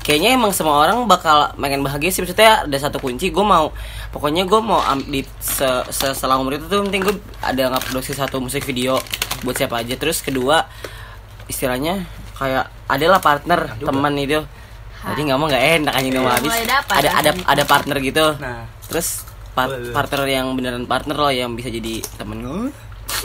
Kayaknya 0.00 0.30
emang 0.32 0.50
semua 0.50 0.80
orang 0.80 1.04
bakal 1.04 1.52
pengen 1.54 1.84
bahagia 1.84 2.08
sih 2.08 2.18
maksudnya 2.18 2.64
ada 2.64 2.78
satu 2.78 2.96
kunci 2.96 3.28
gue 3.28 3.44
mau 3.44 3.76
pokoknya 4.08 4.42
gue 4.42 4.56
mau 4.58 4.80
di 5.04 5.20
se, 5.38 5.62
se- 5.86 6.16
setelah 6.16 6.34
umur 6.34 6.56
itu 6.56 6.64
tuh 6.64 6.80
penting 6.82 7.04
gue 7.04 7.12
ada 7.38 7.68
nggak 7.68 7.84
produksi 7.84 8.10
satu 8.10 8.40
musik 8.40 8.64
video 8.64 8.96
buat 9.44 9.52
siapa 9.54 9.78
aja 9.78 9.94
terus 9.94 10.18
kedua 10.18 10.64
istilahnya 11.44 12.08
kayak 12.34 12.72
adalah 12.88 13.20
partner 13.20 13.76
juga. 13.76 13.86
teman 13.86 14.12
itu. 14.16 14.40
Jadi 14.98 15.20
nggak 15.24 15.38
mau 15.38 15.46
nggak 15.46 15.64
enak 15.78 15.94
aja 15.94 16.08
Udah 16.10 16.20
mau 16.20 16.32
habis. 16.32 16.50
ada 16.90 17.08
ada 17.14 17.30
ada 17.46 17.62
partner 17.64 17.96
gitu. 18.00 18.26
Nah, 18.36 18.66
terus 18.88 19.22
par- 19.52 19.70
Boleh, 19.70 19.78
boleh. 19.80 19.94
partner 19.94 20.20
yang 20.26 20.46
beneran 20.52 20.84
partner 20.84 21.16
loh 21.16 21.30
yang 21.30 21.54
bisa 21.54 21.68
jadi 21.68 22.02
temen. 22.16 22.42
Gue 22.42 22.68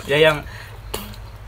ya 0.05 0.17
yang 0.21 0.45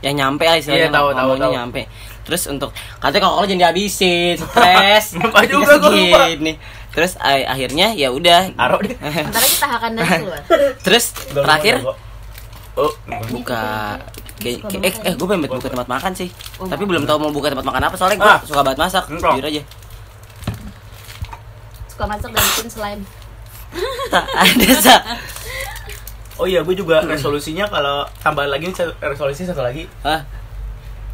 yang 0.00 0.14
nyampe 0.16 0.44
lah 0.44 0.56
istilahnya. 0.56 0.90
Iya, 0.90 0.92
tahu, 0.92 1.08
tahu, 1.14 1.52
nyampe. 1.52 1.82
Terus 2.26 2.42
untuk 2.48 2.70
katanya 2.98 3.22
kalau 3.24 3.46
jangan 3.46 3.60
dihabisin 3.62 4.34
stres. 4.42 5.14
Lupa 5.14 5.40
juga, 5.46 5.78
gua 5.78 5.90
lupa. 5.90 6.20
nih. 6.34 6.56
Terus 6.90 7.12
akhirnya 7.20 7.92
ya 7.92 8.08
udah. 8.10 8.50
Deh. 8.82 8.96
ntar 9.30 9.42
keluar 10.18 10.42
terus 10.82 11.04
terakhir. 11.30 11.84
Oh, 12.76 12.92
buka 13.30 13.96
kayak 14.36 14.60
Suka 14.60 14.68
kayak- 14.70 14.84
eh, 14.84 14.94
eh 15.02 15.14
gue 15.14 15.26
pengen 15.26 15.48
buka 15.48 15.66
tempat 15.66 15.88
makan 15.88 16.12
sih 16.12 16.28
Oh, 16.56 16.64
tapi 16.64 16.84
belum 16.84 17.02
tahu 17.02 17.16
mau 17.18 17.30
buka 17.30 17.48
tempat 17.48 17.64
makan 17.64 17.82
apa 17.82 17.96
soalnya 17.96 18.18
gue 18.18 18.28
Ah. 18.30 18.40
suka 18.42 18.60
banget 18.60 18.78
masak 18.78 19.04
jujur 19.08 19.40
aja 19.42 19.62
suka 21.88 22.04
masak 22.04 22.30
dan 22.30 22.42
bikin 22.46 22.68
slime 22.68 23.02
tak 24.08 24.24
ada 24.44 24.70
sa 24.76 24.96
Oh 26.36 26.44
iya, 26.44 26.60
gue 26.60 26.76
juga 26.76 27.00
resolusinya 27.00 27.64
kalau 27.64 28.04
tambah 28.20 28.44
lagi 28.44 28.68
resolusi 29.00 29.48
satu 29.48 29.64
lagi. 29.64 29.88
Hah? 30.04 30.20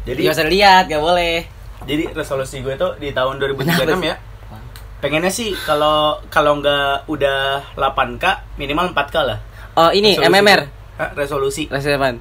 Jadi 0.03 0.19
Gak 0.21 0.35
usah 0.35 0.51
lihat, 0.51 0.83
gak 0.85 0.99
boleh. 0.99 1.47
jadi 1.81 2.11
resolusi 2.11 2.59
gue 2.59 2.75
tuh 2.75 2.99
di 2.99 3.15
tahun 3.15 3.39
2036 3.39 4.03
ya. 4.03 4.19
Pengennya 4.99 5.31
sih 5.31 5.55
kalau 5.57 6.19
kalau 6.27 6.59
nggak 6.59 7.07
udah 7.07 7.63
8K 7.71 8.23
minimal 8.55 8.91
4K 8.91 9.15
lah. 9.23 9.39
Oh, 9.73 9.89
ini 9.89 10.11
Resolusi 10.11 10.27
MMR. 10.29 10.59
gue. 10.59 10.82
Hah, 11.03 11.11
resolusi. 11.13 11.67
Resepan. 11.67 12.15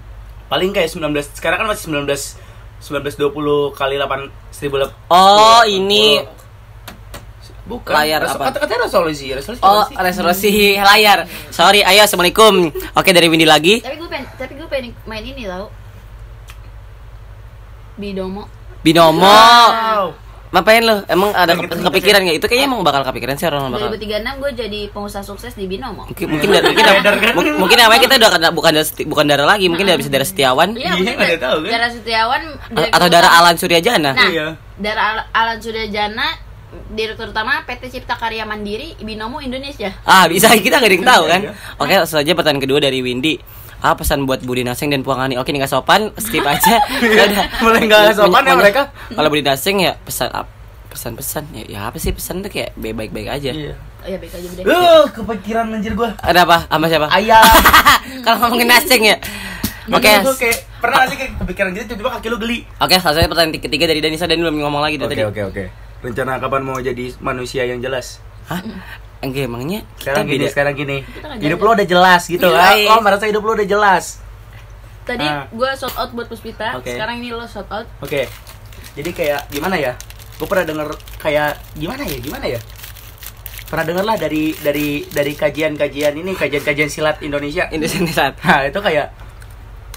Paling 0.50 0.74
kayak 0.74 0.90
19 0.90 1.06
sekarang 1.32 1.62
kan 1.62 1.68
masih 1.70 1.86
19 1.88 2.10
1920 2.82 3.30
kali 3.72 3.94
8 3.94 4.26
1000 4.50 4.90
Oh, 5.06 5.62
ini 5.62 6.18
bukan 7.62 7.94
layar 7.94 8.26
Res- 8.26 8.34
apa? 8.34 8.50
Kata 8.50 8.58
katanya 8.58 8.90
resolusi, 8.90 9.30
resolusi. 9.30 9.62
Oh, 9.62 9.86
sih? 9.86 9.94
resolusi 9.94 10.52
layar. 10.74 11.30
Sorry, 11.48 11.86
ayo 11.86 12.02
assalamualaikum. 12.02 12.74
Oke 12.74 13.14
dari 13.14 13.30
Windy 13.30 13.46
lagi. 13.46 13.78
Tapi 13.78 13.96
gue 13.96 14.08
pengen, 14.10 14.26
tapi 14.34 14.52
gue 14.58 14.66
pengen 14.66 14.90
main 15.06 15.22
ini 15.22 15.46
tau. 15.46 15.70
Bidomo. 17.94 18.50
Binomo. 18.82 19.22
Wow. 19.22 20.04
Ngapain 20.52 20.84
lo? 20.84 21.00
Emang 21.06 21.32
ada 21.32 21.56
ke- 21.56 21.64
kepikiran 21.64 22.20
nggak? 22.22 22.36
Itu 22.36 22.44
kayaknya 22.44 22.68
emang 22.68 22.84
bakal 22.84 23.02
kepikiran 23.02 23.34
sih 23.34 23.48
orang 23.48 23.72
bakal. 23.72 23.88
2036 23.90 24.04
gue 24.36 24.50
jadi 24.54 24.80
pengusaha 24.88 25.24
sukses 25.24 25.52
di 25.52 25.64
Binomo. 25.64 26.04
Mungkin 26.04 26.26
mungkin 26.28 26.48
dari 26.50 26.64
mungkin, 26.68 26.84
mungkin, 27.32 27.52
mungkin 27.56 27.76
namanya 27.78 28.00
kita 28.02 28.14
udah 28.16 28.30
kena- 28.30 28.52
bukan 28.52 28.72
seti- 28.82 29.08
bukan 29.08 29.24
darah 29.24 29.48
lagi, 29.48 29.66
mungkin 29.66 29.84
dari 29.84 29.96
bisa 29.96 30.08
darah 30.08 30.22
Setiawan 30.22 30.72
Iya, 30.72 30.76
Iya, 30.76 30.90
mungkin 30.94 31.14
nggak 31.14 31.30
ada 31.30 31.40
tahu, 31.40 31.56
kan? 31.58 31.70
Darah 31.72 31.90
Setiawan 31.90 32.42
atau 32.90 33.08
darah 33.08 33.30
Alan 33.34 33.56
Suryajana. 33.56 34.12
Nah, 34.12 34.28
Iya. 34.28 34.46
darah 34.76 35.04
Al- 35.10 35.28
Alan 35.32 35.58
Suryajana 35.58 36.26
direktur 36.88 37.28
utama 37.28 37.64
PT 37.64 37.88
Cipta 37.90 38.12
Karya 38.14 38.44
Mandiri 38.44 38.92
Binomo 38.98 39.40
Indonesia. 39.40 39.88
Ah, 40.04 40.24
bisa 40.24 40.52
kita 40.54 40.76
nggak 40.76 40.84
ada 40.86 40.94
yang 40.94 41.06
tahu 41.06 41.22
kan? 41.26 41.40
Iya. 41.42 41.52
Oke, 41.78 41.92
langsung 41.96 42.18
aja 42.18 42.32
pertanyaan 42.32 42.60
kedua 42.60 42.78
dari 42.78 43.00
Windy. 43.00 43.40
Ah, 43.82 43.98
pesan 43.98 44.30
buat 44.30 44.38
Budi 44.46 44.62
Naseng 44.62 44.94
dan 44.94 45.02
Puang 45.02 45.18
Ani. 45.18 45.34
Oke, 45.34 45.50
ini 45.50 45.58
nggak 45.58 45.74
sopan, 45.74 46.14
skip 46.14 46.46
aja. 46.46 46.78
Udah. 47.02 47.46
Mulai 47.66 47.82
nggak 47.90 48.14
sopan 48.14 48.46
ya 48.46 48.54
mereka. 48.54 48.82
Kalau 49.10 49.26
Budi 49.26 49.42
Naseng 49.42 49.82
ya 49.82 49.98
pesan 50.06 50.30
pesan-pesan 50.92 51.44
ya, 51.56 51.64
ya 51.66 51.80
apa 51.88 51.96
sih 51.96 52.12
pesan 52.14 52.46
tuh 52.46 52.52
kayak 52.52 52.78
baik-baik 52.78 53.26
aja. 53.26 53.50
Iya. 53.50 53.74
Oh 53.74 54.06
ya 54.06 54.16
baik 54.22 54.32
aja. 54.38 54.46
Uh, 54.62 55.02
kepikiran 55.10 55.66
anjir 55.74 55.98
gua. 55.98 56.14
Ada 56.22 56.46
apa? 56.46 56.70
Sama 56.70 56.86
siapa? 56.86 57.06
Ayam. 57.10 57.42
Kalau 58.24 58.36
ngomongin 58.46 58.68
Naseng 58.70 59.02
ya. 59.02 59.16
Oke. 59.90 60.10
Oke. 60.22 60.46
Kayak 60.46 60.58
pernah 60.78 61.02
sih 61.10 61.16
kayak 61.18 61.32
kepikiran 61.42 61.68
gitu 61.74 61.84
tiba-tiba 61.90 62.10
kaki 62.14 62.26
lu 62.30 62.38
geli. 62.38 62.58
Oke, 62.78 62.94
selesai 63.02 63.26
pertanyaan 63.26 63.58
ketiga 63.58 63.84
dari 63.90 63.98
Danisa 63.98 64.30
dan 64.30 64.38
belum 64.38 64.62
ngomong 64.62 64.82
lagi 64.84 64.94
dari 65.00 65.18
tadi. 65.18 65.26
oke 65.26 65.42
oke. 65.50 65.64
Rencana 66.06 66.38
kapan 66.38 66.62
mau 66.62 66.78
jadi 66.78 67.14
manusia 67.18 67.66
yang 67.66 67.82
jelas? 67.82 68.22
Hah? 68.46 68.62
Enggak 69.22 69.46
emangnya 69.46 69.80
Sekarang 69.96 70.26
kita 70.26 70.28
gini, 70.28 70.38
beda. 70.40 70.50
sekarang 70.50 70.74
gini. 70.74 70.98
Hidup 71.38 71.58
lo 71.58 71.70
udah 71.72 71.86
jelas 71.86 72.22
gitu 72.26 72.42
Iya, 72.44 72.58
kan. 72.58 72.74
iya. 72.74 72.88
Oh, 72.90 73.00
merasa 73.00 73.24
hidup 73.24 73.42
lo 73.42 73.52
udah 73.54 73.64
jelas. 73.64 74.18
Tadi 75.02 75.22
Ah. 75.22 75.46
gue 75.46 75.70
shout 75.72 75.94
out 75.96 76.10
buat 76.10 76.26
Puspita, 76.26 76.74
Oke. 76.76 76.90
sekarang 76.92 77.18
ini 77.18 77.30
lo 77.30 77.42
shout 77.44 77.66
out. 77.68 77.86
Oke. 77.98 78.26
Jadi 78.92 79.10
kayak 79.10 79.46
gimana 79.48 79.74
ya? 79.74 79.94
Gue 80.36 80.46
pernah 80.46 80.62
denger 80.64 80.88
kayak 81.16 81.54
gimana 81.72 82.02
ya? 82.02 82.18
Gimana 82.18 82.46
ya? 82.46 82.60
Pernah 83.64 83.84
denger 83.84 84.04
lah 84.04 84.16
dari 84.16 84.52
dari 84.54 84.88
dari 85.06 85.32
kajian-kajian 85.32 86.12
ini 86.14 86.34
kajian-kajian 86.34 86.86
silat 86.86 87.18
Indonesia. 87.20 87.66
Indonesia 87.68 88.04
saat. 88.12 88.34
Nah, 88.38 88.66
itu 88.66 88.78
kayak 88.78 89.06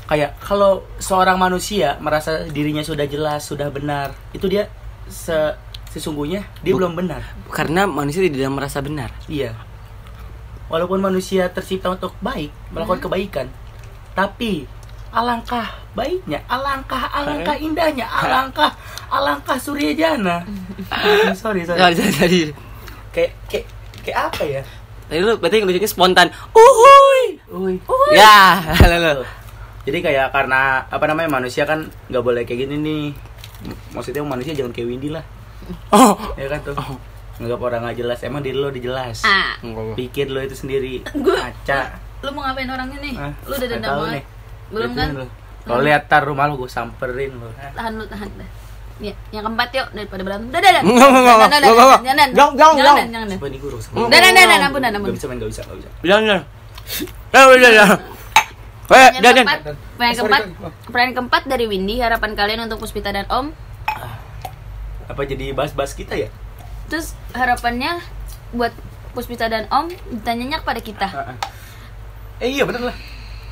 kayak 0.05 0.37
kalau 0.39 0.85
seorang 0.95 1.35
manusia 1.35 1.97
merasa 1.99 2.45
dirinya 2.45 2.81
sudah 2.81 3.03
jelas, 3.03 3.41
sudah 3.41 3.67
benar, 3.67 4.13
itu 4.31 4.45
dia 4.45 4.69
se 5.05 5.33
sesungguhnya 5.95 6.43
dia 6.59 6.75
Bu- 6.75 6.83
belum 6.83 6.99
benar. 6.99 7.23
Karena 7.47 7.87
manusia 7.87 8.27
tidak 8.27 8.51
merasa 8.51 8.83
benar. 8.83 9.15
Iya. 9.31 9.55
Walaupun 10.67 10.99
manusia 10.99 11.47
tercipta 11.53 11.93
untuk 11.93 12.11
baik, 12.19 12.51
melakukan 12.73 13.07
kebaikan, 13.07 13.47
tapi 14.17 14.65
alangkah 15.13 15.71
baiknya, 15.95 16.43
alangkah 16.51 17.07
alangkah 17.13 17.55
indahnya, 17.55 18.03
alangkah 18.09 18.73
alangkah 19.07 19.55
suryajana. 19.55 20.43
sorry, 21.39 21.63
sorry. 21.63 21.79
Sorry, 21.79 21.95
sorry, 21.95 22.13
sorry. 22.17 22.41
Kayak 23.13 23.31
kayak 23.47 23.65
kayak 24.03 24.19
apa 24.27 24.43
ya? 24.43 24.61
Tadi 25.05 25.21
lu 25.21 25.37
berarti 25.37 25.61
ngelucunya 25.61 25.89
spontan. 25.89 26.27
Uhuy. 26.51 27.37
Uy. 27.53 27.75
Ya, 28.17 28.57
lalu. 28.81 29.21
Jadi 29.85 29.97
kayak 30.01 30.33
karena 30.33 30.81
apa 30.89 31.05
namanya 31.05 31.29
manusia 31.29 31.61
kan 31.69 31.93
nggak 32.09 32.23
boleh 32.25 32.41
kayak 32.41 32.65
gini 32.65 32.75
nih. 32.81 33.05
Maksudnya 33.93 34.25
manusia 34.25 34.57
jangan 34.57 34.73
kayak 34.73 34.89
Windy 34.89 35.13
lah, 35.13 35.21
Oh. 35.89 36.13
ya 36.35 36.47
kan 36.47 36.59
tuh. 36.61 36.75
Nggak 37.35 37.57
orang 37.57 37.81
nggak 37.83 37.97
jelas, 37.97 38.19
emang 38.21 38.39
diri 38.39 38.55
lo 38.55 38.69
dijelas. 38.69 39.21
Ah, 39.21 39.59
Pikir 39.93 40.27
lo 40.27 40.39
itu 40.39 40.53
sendiri. 40.53 41.03
Gua- 41.15 41.35
Kaca. 41.41 41.99
lu 42.21 42.31
mau 42.31 42.41
ngapain 42.41 42.65
orang 42.65 42.89
ini? 42.95 43.11
Hah? 43.13 43.31
Lu 43.43 43.53
udah 43.53 43.67
dendam 43.67 43.85
tahu 43.85 43.99
banget. 44.01 44.15
nih. 44.15 44.23
Belum 44.67 44.91
kan? 44.91 45.07
lu. 45.13 45.25
Kalau 45.61 45.81
lihat 45.81 46.03
tar 46.05 46.21
rumah 46.21 46.45
lo 46.45 46.55
gue 46.55 46.65
samperin 46.65 47.31
lo. 47.33 47.49
Tahan 47.51 47.91
lu, 47.93 48.05
tahan 48.05 48.29
dah. 48.33 48.49
Ya, 48.95 49.11
yang 49.29 49.43
keempat 49.43 49.69
yuk 49.73 49.87
daripada 49.91 50.21
berantem. 50.23 50.47
Dadah, 50.49 50.71
dadah. 50.71 50.81
Enggak, 50.81 50.95
enggak, 51.05 51.19
enggak, 51.19 51.35
Dadah, 51.35 51.51
dadah, 51.51 51.67
enggak, 51.67 51.85
enggak. 51.85 51.99
Jangan, 51.99 52.15
Jangan, 52.15 52.31
jangan, 52.31 52.55
jangan, 52.55 52.95
jangan. 53.11 53.27
jangan. 53.27 53.51
Nih 53.51 53.59
guru. 53.59 53.77
Hmm. 53.77 54.07
Dadah, 54.07 54.29
dadah, 54.31 54.57
ampun, 54.63 54.81
ampun. 54.81 55.05
Gak 55.05 55.15
bisa 55.15 55.25
main, 55.27 55.37
gak 55.37 55.51
bisa, 55.51 55.61
gak 55.61 55.77
bisa. 55.77 55.89
Bilang 55.99 56.21
bilang. 56.23 56.43
Eh, 57.27 57.43
udah, 57.43 57.69
udah. 57.69 57.87
Eh, 58.85 59.09
keempat, 59.35 59.59
pertanyaan 59.67 60.13
Eh, 60.13 60.15
keempat, 60.15 60.41
sorry. 60.41 60.85
pertanyaan 60.87 61.13
keempat 61.13 61.43
dari 61.43 61.65
Windy. 61.65 61.95
Harapan 61.99 62.31
kalian 62.33 62.59
untuk 62.63 62.77
Puspita 62.79 63.09
dan 63.09 63.25
Om. 63.27 63.51
Apa 65.05 65.21
jadi 65.25 65.53
bahas-bahas 65.53 65.93
kita 65.93 66.17
ya? 66.17 66.29
Terus 66.89 67.13
harapannya 67.33 68.01
buat 68.53 68.73
Puspita 69.15 69.47
dan 69.47 69.65
Om 69.71 69.95
ditanyanya 70.11 70.59
kepada 70.59 70.81
kita. 70.83 71.07
Eh 72.43 72.51
iya 72.51 72.67
bener 72.67 72.91
lah. 72.91 72.97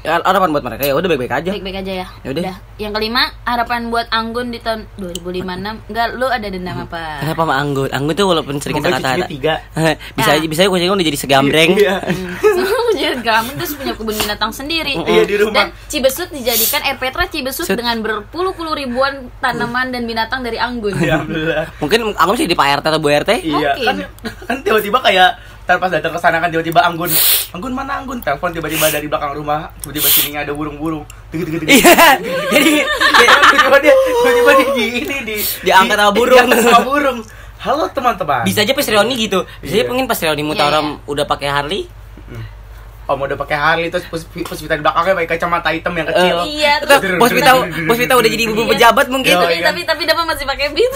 Ya, 0.04 0.20
harapan 0.20 0.52
buat 0.52 0.64
mereka 0.68 0.84
ya 0.84 0.94
udah 1.00 1.08
baik-baik 1.08 1.32
aja. 1.32 1.52
Baik-baik 1.56 1.78
aja 1.80 1.94
ya. 2.04 2.08
Ya 2.28 2.30
udah. 2.36 2.44
Yang 2.76 2.92
kelima, 3.00 3.24
harapan 3.48 3.88
buat 3.88 4.08
Anggun 4.12 4.52
di 4.52 4.60
tahun 4.60 4.84
2056. 5.00 5.88
Enggak, 5.88 6.08
lu 6.20 6.28
ada 6.28 6.48
dendam 6.52 6.78
apa? 6.84 7.24
Kenapa 7.24 7.42
sama 7.48 7.56
Anggun? 7.56 7.88
Anggun 7.88 8.14
tuh 8.20 8.26
walaupun 8.28 8.56
sering 8.60 8.84
Semoga 8.84 9.00
kata-kata. 9.00 9.26
bisa 10.20 10.30
Ya. 10.30 10.36
aja 10.36 10.48
bisa 10.52 10.60
aja 10.64 10.70
kucing 10.70 10.92
udah 10.92 11.08
jadi 11.08 11.20
segambreng. 11.20 11.72
Iya. 11.80 11.96
punya 12.94 13.12
gamen 13.20 13.54
terus 13.58 13.74
punya 13.74 13.94
kebun 13.96 14.16
binatang 14.16 14.52
sendiri. 14.52 14.94
Iya, 14.94 15.24
di 15.24 15.36
rumah. 15.40 15.56
Dan 15.56 15.68
Cibesut 15.88 16.30
dijadikan 16.30 16.84
air 16.84 16.98
Petra 17.00 17.26
Cibesut 17.26 17.66
Sut. 17.66 17.80
dengan 17.80 17.98
berpuluh-puluh 18.04 18.76
ribuan 18.76 19.32
tanaman 19.40 19.90
dan 19.90 20.04
binatang 20.04 20.44
dari 20.44 20.60
Anggun. 20.60 21.00
Ya 21.00 21.18
alhamdulillah. 21.20 21.66
Mungkin 21.80 22.00
Anggun 22.14 22.34
bisa 22.38 22.46
jadi 22.46 22.58
Pak 22.60 22.68
RT 22.80 22.86
atau 22.86 23.02
Bu 23.02 23.10
RT? 23.10 23.32
Iya, 23.42 23.56
Mungkin. 23.56 23.86
kan, 23.88 23.96
kan 24.46 24.58
tiba-tiba 24.62 25.00
kayak 25.02 25.30
ntar 25.64 25.80
pas 25.80 25.88
datang 25.88 26.12
ke 26.12 26.20
sana 26.20 26.38
kan 26.38 26.48
tiba-tiba 26.48 26.80
Anggun 26.82 27.08
Anggun 27.50 27.72
mana 27.72 27.96
Anggun 27.98 28.20
telepon 28.20 28.52
tiba-tiba 28.52 28.88
dari 28.88 29.08
belakang 29.08 29.32
rumah 29.34 29.72
tiba-tiba 29.80 30.06
sini 30.06 30.36
ada 30.36 30.52
burung-burung 30.52 31.02
tiga 31.30 31.44
tiga 31.46 31.58
tiga 31.58 31.72
Iya. 31.72 31.96
Jadi 32.52 32.72
tiba-tiba 32.84 33.78
dia 33.80 33.94
tiba-tiba 33.96 34.52
dia 34.54 34.70
di 34.70 34.86
ini 35.00 35.18
di 35.24 35.36
Diangkat 35.64 35.96
sama 35.98 36.10
di- 36.10 36.18
burung. 36.18 36.36
diangkat 36.38 36.60
sama 36.62 36.80
burung 36.82 37.18
halo 37.58 37.84
teman-teman 37.90 38.44
bisa 38.44 38.60
aja 38.60 38.72
pas 38.72 38.84
reuni 38.86 39.16
gitu. 39.18 39.40
Bisa 39.58 39.72
aja 39.74 39.80
Iya. 39.80 39.88
mungkin 39.88 40.06
pas 40.06 40.20
reuni 40.20 40.36
Iya, 40.38 40.50
Mutaram 40.50 41.00
udah 41.06 41.24
pakai 41.24 41.48
Harley. 41.48 41.88
Om 43.04 43.20
udah 43.20 43.36
pakai 43.36 43.56
Harley 43.56 43.88
terus 43.88 44.04
pus 44.06 44.24
pus 44.28 44.60
di 44.60 44.68
belakangnya 44.80 45.12
pakai 45.14 45.30
kacamata 45.30 45.72
hitam 45.72 45.92
yang 45.94 46.08
kecil 46.08 46.36
Eh, 46.40 46.60
Iya, 46.60 46.72
terus 46.80 47.00
Bos 47.20 47.32
Vita 47.96 48.14
udah 48.14 48.30
jadi 48.30 48.44
ibu 48.46 48.56
Iya. 48.58 48.72
pejabat 48.76 49.08
mungkin. 49.08 49.32
Tapi 49.34 49.60
iya. 49.60 49.72
tapi 49.72 49.84
tapi 49.84 50.24
masih 50.26 50.44
pakai 50.44 50.68
beat. 50.72 50.92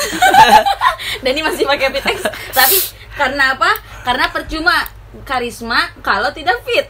Dani 1.24 1.40
masih 1.42 1.64
pakai 1.64 1.88
beat. 1.90 2.04
Tapi 2.52 2.76
karena 3.18 3.44
apa? 3.52 3.72
Karena 4.02 4.26
percuma 4.30 4.76
karisma 5.24 5.90
kalau 6.00 6.30
tidak 6.32 6.62
fit. 6.62 6.86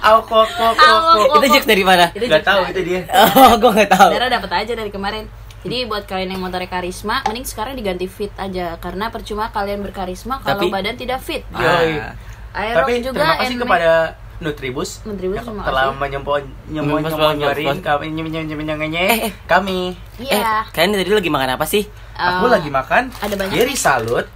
Au 0.00 0.22
kok 0.22 0.46
kok 0.48 0.72
kok 0.72 0.80
Au, 0.80 0.96
kok. 1.18 1.26
kok. 1.28 1.36
Itu 1.36 1.46
jokes 1.52 1.66
dari 1.66 1.82
mana? 1.82 2.06
Itu 2.10 2.24
Gak 2.24 2.44
tahu 2.44 2.60
itu 2.66 2.80
dia 2.82 3.00
Oh, 3.10 3.52
gue 3.56 3.70
nggak 3.72 3.90
tahu. 3.90 4.08
Dara 4.10 4.26
dapat 4.30 4.50
aja 4.56 4.72
dari 4.72 4.88
kemarin. 4.88 5.24
Jadi 5.58 5.84
buat 5.84 6.06
kalian 6.06 6.30
yang 6.30 6.40
mau 6.40 6.48
tarik 6.48 6.70
karisma, 6.70 7.26
mending 7.26 7.42
sekarang 7.42 7.74
diganti 7.74 8.06
fit 8.06 8.30
aja 8.36 8.78
karena 8.78 9.10
percuma 9.10 9.50
kalian 9.50 9.82
berkarisma 9.82 10.38
kalau 10.38 10.62
Tapi- 10.62 10.70
badan 10.70 10.94
tidak 10.94 11.18
fit. 11.18 11.42
Ah. 11.50 12.14
Aerob 12.54 12.86
Tapi 12.86 12.92
juga 13.00 13.12
terima 13.12 13.34
kasih 13.36 13.50
and 13.50 13.60
kepada 13.60 13.90
Nutribus 14.38 15.02
Nutribus, 15.02 15.36
yang 15.36 15.50
telah 15.60 15.90
menyempon 15.92 16.40
nyempon 16.64 17.02
Mas, 17.02 17.10
nyempon 17.10 17.26
mas, 17.28 17.36
nyari 17.36 17.64
mas. 17.66 17.78
kami 17.82 18.06
nyem- 18.08 18.30
nyem- 18.30 18.46
nyem- 18.46 18.64
nyem- 18.64 18.80
nyem- 18.88 19.10
Eh, 19.10 19.18
eh. 19.20 19.32
kami 19.44 19.98
Iya. 20.16 20.32
Eh, 20.38 20.62
kalian 20.70 20.94
tadi 20.94 21.10
lagi 21.12 21.26
makan 21.28 21.50
apa 21.52 21.66
sih? 21.66 21.82
aku 22.14 22.46
Oh. 22.46 22.50
lagi 22.50 22.66
makan 22.66 23.10
Ada 23.14 23.34
banyak 23.34 23.50
Geri 23.52 23.74
salut 23.74 24.26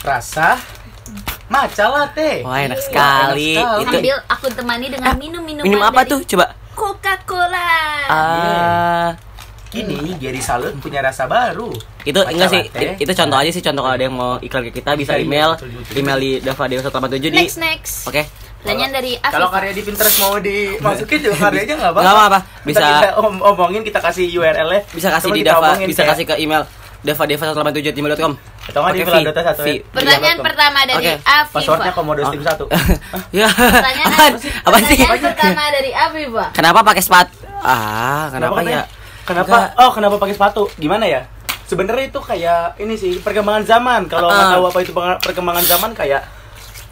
rasa 0.00 0.56
matcha 1.46 1.86
latte 1.86 2.40
Wah, 2.40 2.58
enak 2.58 2.78
Iya, 2.78 2.84
sekali. 2.84 3.50
enak 3.52 3.66
sekali. 3.66 3.82
Itu 3.82 3.90
Sambil 3.92 4.16
aku 4.26 4.46
temani 4.50 4.86
dengan 4.88 5.12
minum-minuman 5.14 5.66
minum 5.66 5.82
apa 5.82 6.00
dari 6.00 6.10
tuh? 6.10 6.20
Coba. 6.26 6.46
Coca-Cola. 6.72 7.68
Ah, 8.06 9.08
Kini 9.68 10.16
Geri 10.16 10.40
Salut 10.40 10.74
punya 10.76 10.98
rasa 11.00 11.26
baru. 11.26 11.70
itu 12.00 12.16
enggak 12.16 12.48
sih 12.48 12.62
latte. 12.64 12.96
itu 12.98 13.12
contoh 13.12 13.36
aja 13.36 13.50
sih 13.52 13.60
contoh 13.60 13.82
kalau 13.82 13.92
ada 13.92 14.02
yang 14.02 14.16
mau 14.16 14.40
iklan 14.40 14.64
ke 14.64 14.72
kita 14.72 14.96
bisa 14.96 15.12
Iya, 15.12 15.20
iya, 15.20 15.26
email 15.28 15.50
email 15.94 16.18
di 16.18 16.30
Dava 16.40 16.64
Dewa 16.64 16.80
187 16.80 17.20
di 17.20 17.36
Next 17.36 17.58
next. 17.60 17.94
oke 18.08 18.22
Pertanyaan 18.60 18.92
dari 18.94 19.12
Afif. 19.14 19.32
Kalau 19.32 19.48
karya 19.48 19.72
di 19.72 19.82
Pinterest 19.82 20.16
mau 20.18 20.36
dimasukin 20.36 21.18
juga 21.18 21.36
karyanya 21.40 21.74
nggak 21.76 21.92
apa-apa. 21.92 22.00
Nggak 22.02 22.14
apa-apa. 22.14 22.38
Bisa- 22.60 22.80
kita 22.84 23.08
om- 23.16 23.40
omongin 23.42 23.80
kita 23.80 24.00
kasih 24.00 24.26
URL-nya. 24.30 24.80
bisa 24.90 25.08
kasih 25.10 25.28
Cuma 25.28 25.36
di 25.36 25.42
Dava 25.42 25.70
bisa 25.78 26.02
kasih 26.04 26.24
ke 26.24 26.34
email 26.36 26.62
davadeva187 27.00 27.88
gmail.com 27.90 28.32
Atau 28.68 28.80
nggak 28.80 28.92
di 28.92 29.00
Pakai 29.00 29.08
Villa 29.08 29.20
V. 29.20 29.26
Dota 29.26 29.42
satu 29.42 29.60
ya? 29.62 29.74
Pertanyaan 29.88 30.36
Di 30.36 30.44
pertama 30.44 30.78
dari 30.84 30.96
Oke. 31.00 31.12
Afifa. 31.18 31.52
Passwordnya 31.56 31.92
Komodo 31.92 32.22
Steam 32.22 32.42
satu. 32.42 32.64
ya. 33.40 33.48
Pertanyaan? 33.48 34.10
Apaan 34.62 34.82
sih? 34.84 34.96
Pertanyaan 34.96 35.20
pertama 35.24 35.62
dari 35.70 35.90
Afifa. 35.90 36.44
Kenapa 36.52 36.78
pakai 36.84 37.02
sepatu? 37.02 37.32
Ah, 37.60 38.28
kenapa, 38.30 38.54
katanya? 38.56 38.72
ya? 38.72 38.82
Kenapa? 39.20 39.48
Enggak. 39.50 39.68
Oh, 39.78 39.90
kenapa 39.92 40.16
pakai 40.16 40.34
sepatu? 40.34 40.62
Gimana 40.76 41.04
ya? 41.04 41.22
Sebenarnya 41.64 42.04
itu 42.06 42.20
kayak 42.20 42.78
ini 42.78 42.94
sih 42.94 43.12
perkembangan 43.18 43.62
zaman. 43.62 44.00
Kalau 44.04 44.28
nggak 44.28 44.46
Ah. 44.46 44.52
tahu 44.54 44.64
apa 44.66 44.78
itu 44.80 44.92
perkembangan 44.96 45.64
zaman 45.64 45.90
kayak 45.92 46.22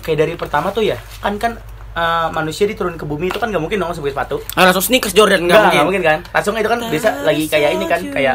kayak 0.00 0.18
dari 0.18 0.32
pertama 0.34 0.70
tuh 0.70 0.82
ya. 0.82 0.96
Kan 1.18 1.36
kan 1.36 1.58
eh, 1.98 2.28
manusia 2.30 2.64
diturun 2.64 2.94
ke 2.94 3.02
bumi 3.02 3.26
itu 3.26 3.36
kan 3.36 3.48
nggak 3.48 3.58
mungkin 3.58 3.76
dong 3.76 3.90
sebagai 3.90 4.14
sepatu. 4.14 4.36
Ah, 4.52 4.64
langsung 4.64 4.84
sneakers 4.84 5.10
Jordan 5.10 5.42
Enggak, 5.42 5.50
nggak 5.50 5.66
nggak 5.66 5.84
mungkin. 5.84 6.00
mungkin 6.00 6.02
kan? 6.04 6.18
Langsung 6.30 6.54
itu 6.54 6.68
kan 6.68 6.78
bisa 6.86 7.08
lagi 7.20 7.44
kayak 7.44 7.70
ini 7.72 7.84
kan 7.84 8.00
kayak 8.08 8.34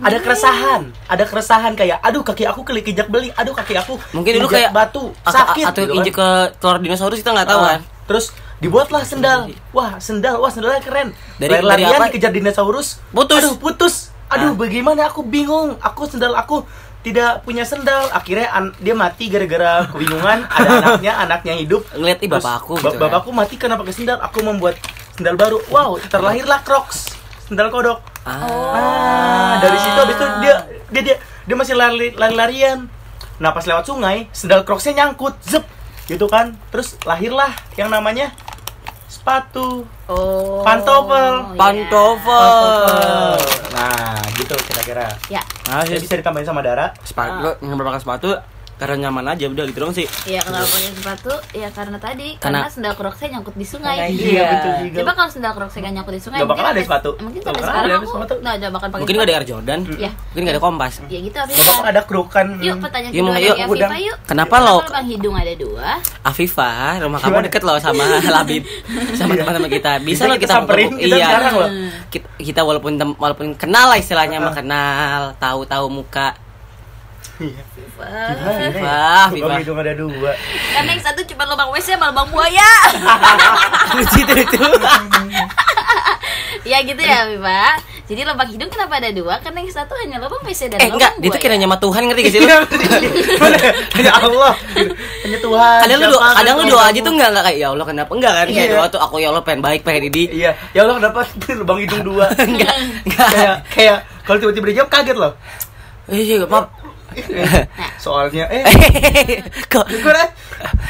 ada 0.00 0.16
keresahan, 0.18 0.82
ada 1.06 1.24
keresahan 1.24 1.72
kayak 1.72 1.98
aduh 2.00 2.20
kaki 2.20 2.44
aku 2.44 2.60
kelikijak 2.62 3.06
beli, 3.06 3.30
aduh 3.32 3.52
kaki 3.52 3.74
aku 3.74 3.94
Mungkin 4.10 4.32
dulu 4.36 4.50
kayak 4.50 4.70
batu, 4.70 5.14
sakit 5.22 5.64
atau 5.64 5.80
gitu 5.80 5.88
kan. 5.88 5.96
injek 5.96 6.14
ke 6.14 6.28
telur 6.58 6.76
dinosaurus 6.76 7.18
kita 7.18 7.30
nggak 7.30 7.46
tahu 7.46 7.60
Ah, 7.60 7.68
kan. 7.70 7.80
Terus 8.04 8.24
dibuatlah 8.56 9.02
sendal. 9.02 9.40
Wah, 9.70 9.96
sendal. 9.98 10.36
Wah, 10.36 10.48
sendalnya 10.48 10.80
keren. 10.80 11.12
Dari- 11.36 11.60
Lari-larian 11.60 12.08
dikejar 12.08 12.32
dinosaurus. 12.32 12.98
Putus. 13.10 13.38
Aduh, 13.38 13.54
putus. 13.54 13.94
Aduh, 14.26 14.50
Ah. 14.50 14.56
bagaimana 14.56 15.06
aku 15.06 15.20
bingung. 15.22 15.76
Aku 15.78 16.04
sendal 16.04 16.32
aku 16.32 16.64
tidak 17.04 17.44
punya 17.44 17.68
sendal. 17.68 18.08
Akhirnya 18.10 18.48
an- 18.50 18.72
dia 18.80 18.96
mati 18.96 19.28
gara-gara 19.28 19.84
kebingungan. 19.92 20.48
Ada 20.48 20.68
anaknya, 20.80 21.12
anaknya 21.20 21.54
hidup. 21.54 21.84
Ngeliat 21.92 22.18
ih 22.18 22.32
Terus, 22.32 22.40
bapakku 22.40 22.80
ba- 22.80 22.90
gitu 22.90 22.96
kan. 22.96 23.02
bapakku 23.06 23.30
mati 23.30 23.54
karena 23.60 23.76
pakai 23.76 23.92
sendal. 23.92 24.18
Aku 24.24 24.40
membuat 24.40 24.80
sendal 25.12 25.36
baru. 25.36 25.60
Wow, 25.68 26.00
terlahirlah 26.08 26.64
Crocs. 26.64 27.12
Sendal 27.44 27.68
kodok. 27.68 28.00
Ah, 28.24 29.60
dari 29.60 29.76
situ 29.76 29.98
habis 30.00 30.16
itu 30.16 30.26
dia 30.40 30.54
dia 30.88 31.02
dia, 31.04 31.16
dia 31.20 31.54
masih 31.54 31.76
lari 31.76 32.16
lari-larian. 32.16 32.88
Nah, 33.36 33.52
pas 33.52 33.68
lewat 33.68 33.84
sungai, 33.84 34.32
sendal 34.32 34.64
Crocsnya 34.64 35.04
nyangkut, 35.04 35.36
zep, 35.44 35.66
gitu 36.08 36.24
kan. 36.24 36.56
Terus 36.72 36.96
lahirlah 37.04 37.52
yang 37.76 37.92
namanya 37.92 38.32
sepatu 39.14 39.86
Oh. 40.04 40.60
Pantofel. 40.60 41.34
iya. 41.48 41.56
Pantofel. 41.56 43.38
Nah, 43.72 44.18
gitu 44.34 44.54
kira-kira. 44.64 45.06
Ya, 45.26 45.40
Nah, 45.64 45.80
Jadi 45.80 46.02
bisa 46.02 46.14
ditambahin 46.14 46.44
sama 46.44 46.60
darah. 46.60 46.92
sepatu 47.00 47.56
yang 47.60 47.78
pakai 47.78 48.00
sepatu 48.00 48.30
karena 48.84 49.08
nyaman 49.08 49.24
aja 49.26 49.44
udah 49.46 49.64
gitu 49.64 49.78
dong 49.80 49.92
sih. 49.92 50.04
ya 50.24 50.38
kenapa 50.38 50.66
pakai 50.66 50.92
sepatu? 50.92 51.32
Ya 51.52 51.68
karena 51.70 51.96
tadi 51.96 52.28
Karena- 52.36 52.60
karena, 52.60 52.68
sendal 52.68 52.94
crocsnya 52.94 53.28
nyangkut 53.32 53.54
di 53.54 53.64
sungai. 53.64 53.96
Iya, 54.06 54.44
betul 54.50 54.72
juga. 54.84 54.98
Coba 55.00 55.12
kalau 55.14 55.30
sendal 55.30 55.52
crocsnya 55.52 55.80
nggak 55.80 55.94
nyangkut 55.94 56.12
di 56.12 56.20
sungai, 56.20 56.38
Nggak 56.38 56.50
bakal 56.50 56.66
ada 56.66 56.80
sepatu. 56.80 57.10
Mungkin 57.16 57.40
sampai 57.40 57.62
sekarang 57.62 57.80
ada 57.82 57.96
aku 57.96 58.06
sepatu. 58.06 58.34
nggak 58.36 58.54
nggak 58.54 58.70
bakal 58.70 58.86
pakai. 58.86 59.00
Mungkin 59.00 59.14
nggak 59.14 59.26
ada 59.26 59.34
Air 59.34 59.46
Jordan. 59.46 59.80
Iya. 59.90 60.10
Mungkin 60.12 60.42
nggak 60.42 60.54
ada 60.54 60.62
Kompas. 60.62 60.94
Ya 61.02 61.18
gitu 61.18 61.32
Nggak 61.34 61.48
bakal 61.48 61.64
Afifa. 61.74 61.88
ada 61.88 62.00
kerukan. 62.04 62.46
Yuk 62.60 62.76
pertanyaan 62.78 63.10
Yuk, 63.10 63.22
kedua 63.22 63.34
dari 63.34 63.46
yuk, 63.46 63.56
Afifa 63.56 63.96
yuk. 63.98 64.16
Kenapa 64.24 64.54
lo- 64.58 64.82
lubang 64.84 65.06
hidung 65.06 65.34
ada 65.34 65.52
dua? 65.54 65.88
Afifa, 66.22 66.70
rumah 66.98 67.18
kamu 67.18 67.38
deket 67.46 67.62
loh 67.62 67.76
sama 67.78 68.04
Labib, 68.34 68.62
sama 69.14 69.32
Iya. 69.32 69.40
teman-teman 69.40 69.70
kita. 69.70 69.92
Bisa 69.98 70.22
loh 70.24 70.36
kita 70.36 70.52
samperin, 70.54 70.92
iya. 70.98 71.16
sekarang 71.20 71.54
loh. 71.54 71.68
Kita, 72.36 72.60
walaupun 72.60 72.92
walaupun 73.14 73.46
kenal 73.54 73.88
lah 73.88 73.96
istilahnya, 73.96 74.38
mah 74.38 74.52
kenal, 74.52 75.20
tahu-tahu 75.36 75.86
muka. 75.88 76.36
Iya. 77.36 77.50
Ya? 77.50 77.64
Viva, 77.74 78.10
Lubang 79.28 79.32
Viva. 79.32 79.54
hidung 79.58 79.78
ada 79.78 79.92
dua. 79.92 80.32
Karena 80.70 80.90
yang 80.92 81.02
satu 81.02 81.20
cuma 81.24 81.42
lubang 81.44 81.70
WC 81.70 81.94
sama 81.94 82.06
lubang 82.08 82.28
buaya. 82.28 82.70
Lucu 83.96 84.18
itu 84.20 84.34
itu. 84.36 84.58
ya 86.64 86.78
gitu 86.80 86.98
ya 86.98 87.26
Viva. 87.26 87.74
Jadi 88.04 88.20
lubang 88.22 88.46
hidung 88.46 88.68
kenapa 88.68 88.98
ada 88.98 89.10
dua? 89.10 89.40
Karena 89.40 89.58
yang 89.60 89.72
satu 89.72 89.92
hanya 89.96 90.16
lubang 90.18 90.42
WC 90.42 90.68
dan 90.68 90.78
eh 90.78 90.86
lubang 90.86 91.00
enggak, 91.10 91.12
buaya. 91.26 91.40
kira 91.40 91.54
nyama 91.56 91.76
Tuhan 91.76 92.02
ngerti 92.04 92.20
gak 92.20 92.30
sih 92.30 92.38
lu? 92.38 92.46
Iya? 92.46 92.58
Hanya 93.94 94.12
Allah. 94.14 94.52
Hanya 95.24 95.38
Tuhan. 95.40 95.78
kadang 95.80 95.98
lu 95.98 96.08
doa, 96.12 96.28
kadang 96.34 96.54
lu 96.54 96.64
doa 96.68 96.84
aja 96.84 97.00
tuh 97.00 97.12
enggak 97.12 97.28
enggak 97.30 97.44
kayak 97.44 97.58
ya 97.58 97.68
Allah 97.68 97.86
kenapa 97.88 98.10
enggak 98.12 98.32
kan 98.32 98.46
kayak 98.46 98.62
Iya. 98.64 98.74
doa 98.74 98.86
tuh 98.88 99.00
aku 99.00 99.16
ya 99.18 99.28
Allah 99.28 99.42
pengen 99.42 99.60
baik 99.60 99.80
pengen 99.82 100.02
ini 100.06 100.22
Iya, 100.30 100.50
ya 100.70 100.80
Allah 100.82 100.94
kenapa 100.98 101.18
lubang 101.58 101.78
hidung 101.80 102.02
dua? 102.04 102.26
enggak 102.36 102.74
enggak 103.02 103.28
kayak 103.28 103.56
kayak 103.70 103.98
kalau 104.22 104.38
tiba-tiba 104.38 104.66
dijawab 104.70 104.90
kaget 104.90 105.16
loh. 105.16 105.32
iya 106.06 106.44
maaf 106.44 106.68
Soalnya 108.04 108.44
eh 108.46 108.64
kok 109.72 109.86
gimana? 109.86 110.28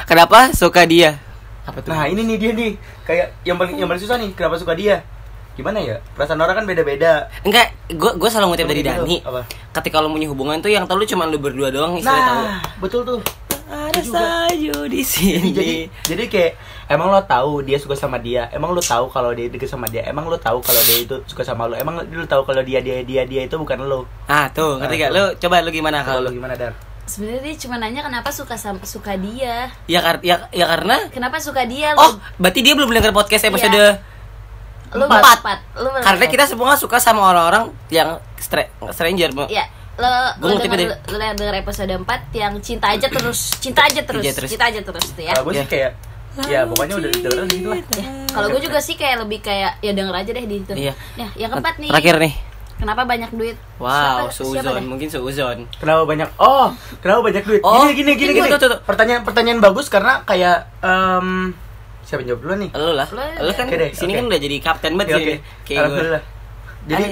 kenapa 0.04 0.50
suka 0.50 0.84
dia 0.84 1.16
apa 1.64 1.80
tuh 1.80 1.90
Nah, 1.90 2.04
ini 2.04 2.20
nih 2.24 2.36
dia 2.36 2.52
nih. 2.52 2.72
Kayak 3.02 3.26
yang 3.42 3.56
paling 3.56 3.74
yang 3.74 3.86
paling 3.86 3.98
susah 3.98 4.16
nih, 4.16 4.32
kenapa 4.32 4.56
suka 4.56 4.76
dia? 4.76 5.00
Gimana 5.54 5.78
ya? 5.78 5.96
Perasaan 6.12 6.36
orang 6.36 6.60
kan 6.60 6.64
beda-beda. 6.64 7.30
enggak 7.40 7.72
gue 7.88 8.10
gue 8.12 8.28
selalu 8.28 8.46
ngutip 8.50 8.66
dari 8.66 8.80
Gitu. 8.80 8.90
Dani 8.90 9.16
Apa? 9.22 9.40
ketika 9.72 9.96
lo 9.98 10.08
punya 10.08 10.26
hubungan 10.26 10.58
tuh 10.58 10.68
yang 10.68 10.84
tahu 10.84 11.00
lu 11.00 11.06
cuma 11.06 11.24
lu 11.24 11.38
berdua 11.38 11.68
doang 11.68 11.96
tahu 11.96 12.04
Nah, 12.04 12.60
betul 12.78 13.00
tuh. 13.02 13.20
ada 13.64 13.96
sayu 13.98 14.76
di 14.86 15.00
sini 15.00 15.50
jadi 15.50 15.76
jadi 16.04 16.24
kayak 16.26 16.52
emang 16.86 17.08
lo 17.08 17.20
tahu 17.20 17.60
dia 17.60 17.76
suka 17.76 17.94
sama 17.94 18.16
dia 18.16 18.46
emang 18.50 18.70
lo 18.70 18.78
tahu 18.78 19.08
kalau 19.08 19.30
dia 19.30 19.46
deket 19.46 19.66
sama 19.66 19.86
dia 19.86 20.04
emang 20.04 20.24
lo 20.24 20.36
tahu 20.36 20.58
kalau 20.58 20.82
dia 20.82 20.98
itu 21.00 21.16
suka 21.24 21.40
sama 21.40 21.64
lo 21.64 21.74
emang 21.74 22.00
lo 22.00 22.24
tahu 22.24 22.42
kalau 22.42 22.60
dia 22.60 22.78
dia 22.78 23.00
dia 23.00 23.22
dia 23.22 23.40
itu 23.42 23.54
bukan 23.54 23.80
lo 23.80 24.04
ah 24.26 24.48
tuh 24.48 24.76
ngerti 24.76 24.94
Ah, 24.94 24.98
gak 24.98 25.10
tuh. 25.10 25.16
lu 25.16 25.24
coba 25.38 25.56
lu 25.58 25.70
gimana 25.70 25.98
kalau 26.00 26.20
lo 26.20 26.28
lu 26.28 26.36
gimana 26.36 26.54
dar 26.54 26.74
Sebenarnya 27.04 27.40
dia 27.42 27.54
cuma 27.58 27.76
nanya 27.76 28.00
kenapa 28.00 28.32
suka 28.32 28.56
sama 28.56 28.80
suka 28.82 29.12
dia. 29.14 29.68
ya 29.84 30.00
kar 30.00 30.20
ya, 30.20 30.48
ya 30.48 30.64
karena 30.66 30.96
Kenapa 31.08 31.36
suka 31.36 31.64
dia? 31.64 31.92
oh 31.94 32.16
berarti 32.36 32.60
dia 32.60 32.72
belum 32.72 32.88
dengar 32.88 33.12
podcast 33.12 33.44
episode 33.44 33.68
Iya. 33.70 34.00
lu 34.90 35.04
empat. 35.04 35.36
empat. 35.36 35.58
Lu 35.76 35.88
karena 35.92 36.24
kita 36.24 36.44
semua 36.46 36.72
suka 36.74 36.96
sama 36.96 37.20
orang-orang 37.26 37.68
yang 37.88 38.16
stra- 38.38 38.72
stranger. 38.88 39.36
Ya, 39.46 39.68
lo 39.94 40.08
Gua 40.38 40.48
lo 40.50 40.58
denger, 40.58 40.96
lo 41.04 41.16
denger 41.34 41.56
episode 41.60 41.92
4 41.92 42.08
yang 42.32 42.56
cinta 42.58 42.86
aja 42.88 43.04
terus, 43.06 43.52
cinta 43.58 43.84
aja 43.84 44.00
terus, 44.00 44.22
Cinta 44.22 44.38
terus. 44.40 44.50
cinta 44.50 44.64
aja 44.64 44.80
terus 44.80 45.04
tuh 45.06 45.20
ya. 45.20 45.32
kalau 45.32 45.44
gue 45.44 45.54
Iya. 45.54 45.60
sih 45.60 45.68
kayak 45.68 45.90
ya 46.50 46.66
pokoknya 46.66 46.94
udah 46.98 47.10
dengerin 47.14 47.48
gitu 47.50 47.68
lah. 47.70 47.78
Ya, 47.78 48.06
kalau 48.30 48.46
gue 48.50 48.60
juga 48.62 48.78
sih 48.82 48.98
kayak 48.98 49.22
lebih 49.22 49.38
kayak 49.44 49.78
ya 49.78 49.92
denger 49.94 50.14
aja 50.14 50.30
deh 50.34 50.44
di 50.44 50.56
itu. 50.62 50.72
Iya. 50.74 50.92
Nah, 51.14 51.30
yang 51.38 51.50
keempat 51.54 51.74
nih. 51.78 51.90
terakhir 51.94 52.16
nih. 52.18 52.34
Kenapa 52.74 53.06
banyak 53.06 53.30
duit? 53.30 53.56
wow 53.78 54.26
suzon 54.34 54.82
mungkin 54.90 55.06
suzon 55.06 55.70
kenapa 55.78 56.02
banyak? 56.04 56.26
Oh 56.42 56.74
kenapa 56.98 57.22
banyak 57.22 57.42
duit? 57.46 57.62
Oh, 57.62 57.86
gini 57.86 57.94
gini 57.94 58.12
gini 58.18 58.30
ini 58.34 58.40
gini. 58.42 58.50
tuh, 58.50 58.58
tuh, 58.58 58.68
tuh. 58.74 58.80
pertanyaan 58.82 59.22
pertanyaan 59.22 59.62
bagus 59.62 59.86
karena 59.86 60.26
kayak 60.26 60.66
em 60.82 61.54
siapa 62.02 62.26
yang 62.26 62.34
jawab 62.34 62.40
dulu 62.44 62.54
nih? 62.66 62.70
Lu 62.74 62.92
lah. 62.98 63.08
Lu 63.14 63.50
kan 63.54 63.64
deh, 63.70 63.90
sini 63.94 64.12
oke. 64.12 64.18
kan 64.18 64.24
udah 64.26 64.40
jadi 64.42 64.56
kapten 64.58 64.92
Ya, 64.92 64.98
banget 64.98 65.14
oke. 65.14 65.22
sih 65.22 65.38
kayak 65.38 65.38
gue 65.70 65.78
alhamdulillah. 65.78 66.22
Jadi. 66.84 67.04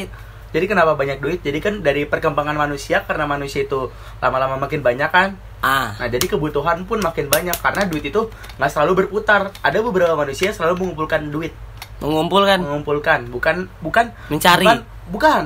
Jadi 0.53 0.65
kenapa 0.69 0.93
banyak 0.95 1.19
duit 1.19 1.41
jadi 1.41 1.59
kan 1.59 1.81
dari 1.81 2.05
perkembangan 2.05 2.55
manusia 2.55 3.03
karena 3.03 3.25
manusia 3.25 3.65
itu 3.65 3.89
lama-lama 4.21 4.61
makin 4.61 4.85
banyak 4.85 5.09
kan 5.09 5.35
ah 5.63 5.95
Nah, 5.97 6.11
jadi 6.11 6.27
kebutuhan 6.27 6.83
pun 6.85 6.99
makin 6.99 7.31
banyak 7.31 7.55
karena 7.55 7.87
duit 7.87 8.03
itu 8.03 8.27
nggak 8.59 8.67
selalu 8.67 9.07
berputar. 9.07 9.55
Ada 9.63 9.79
beberapa 9.79 10.19
manusia 10.19 10.51
yang 10.51 10.59
selalu 10.59 10.83
mengumpulkan 10.83 11.31
duit, 11.31 11.55
mengumpulkan 12.03 12.59
mengumpulkan, 12.59 13.21
bukan 13.31 13.57
bukan 13.79 14.11
Mencari. 14.27 14.67
bukan, 14.67 14.79
bukan. 15.15 15.45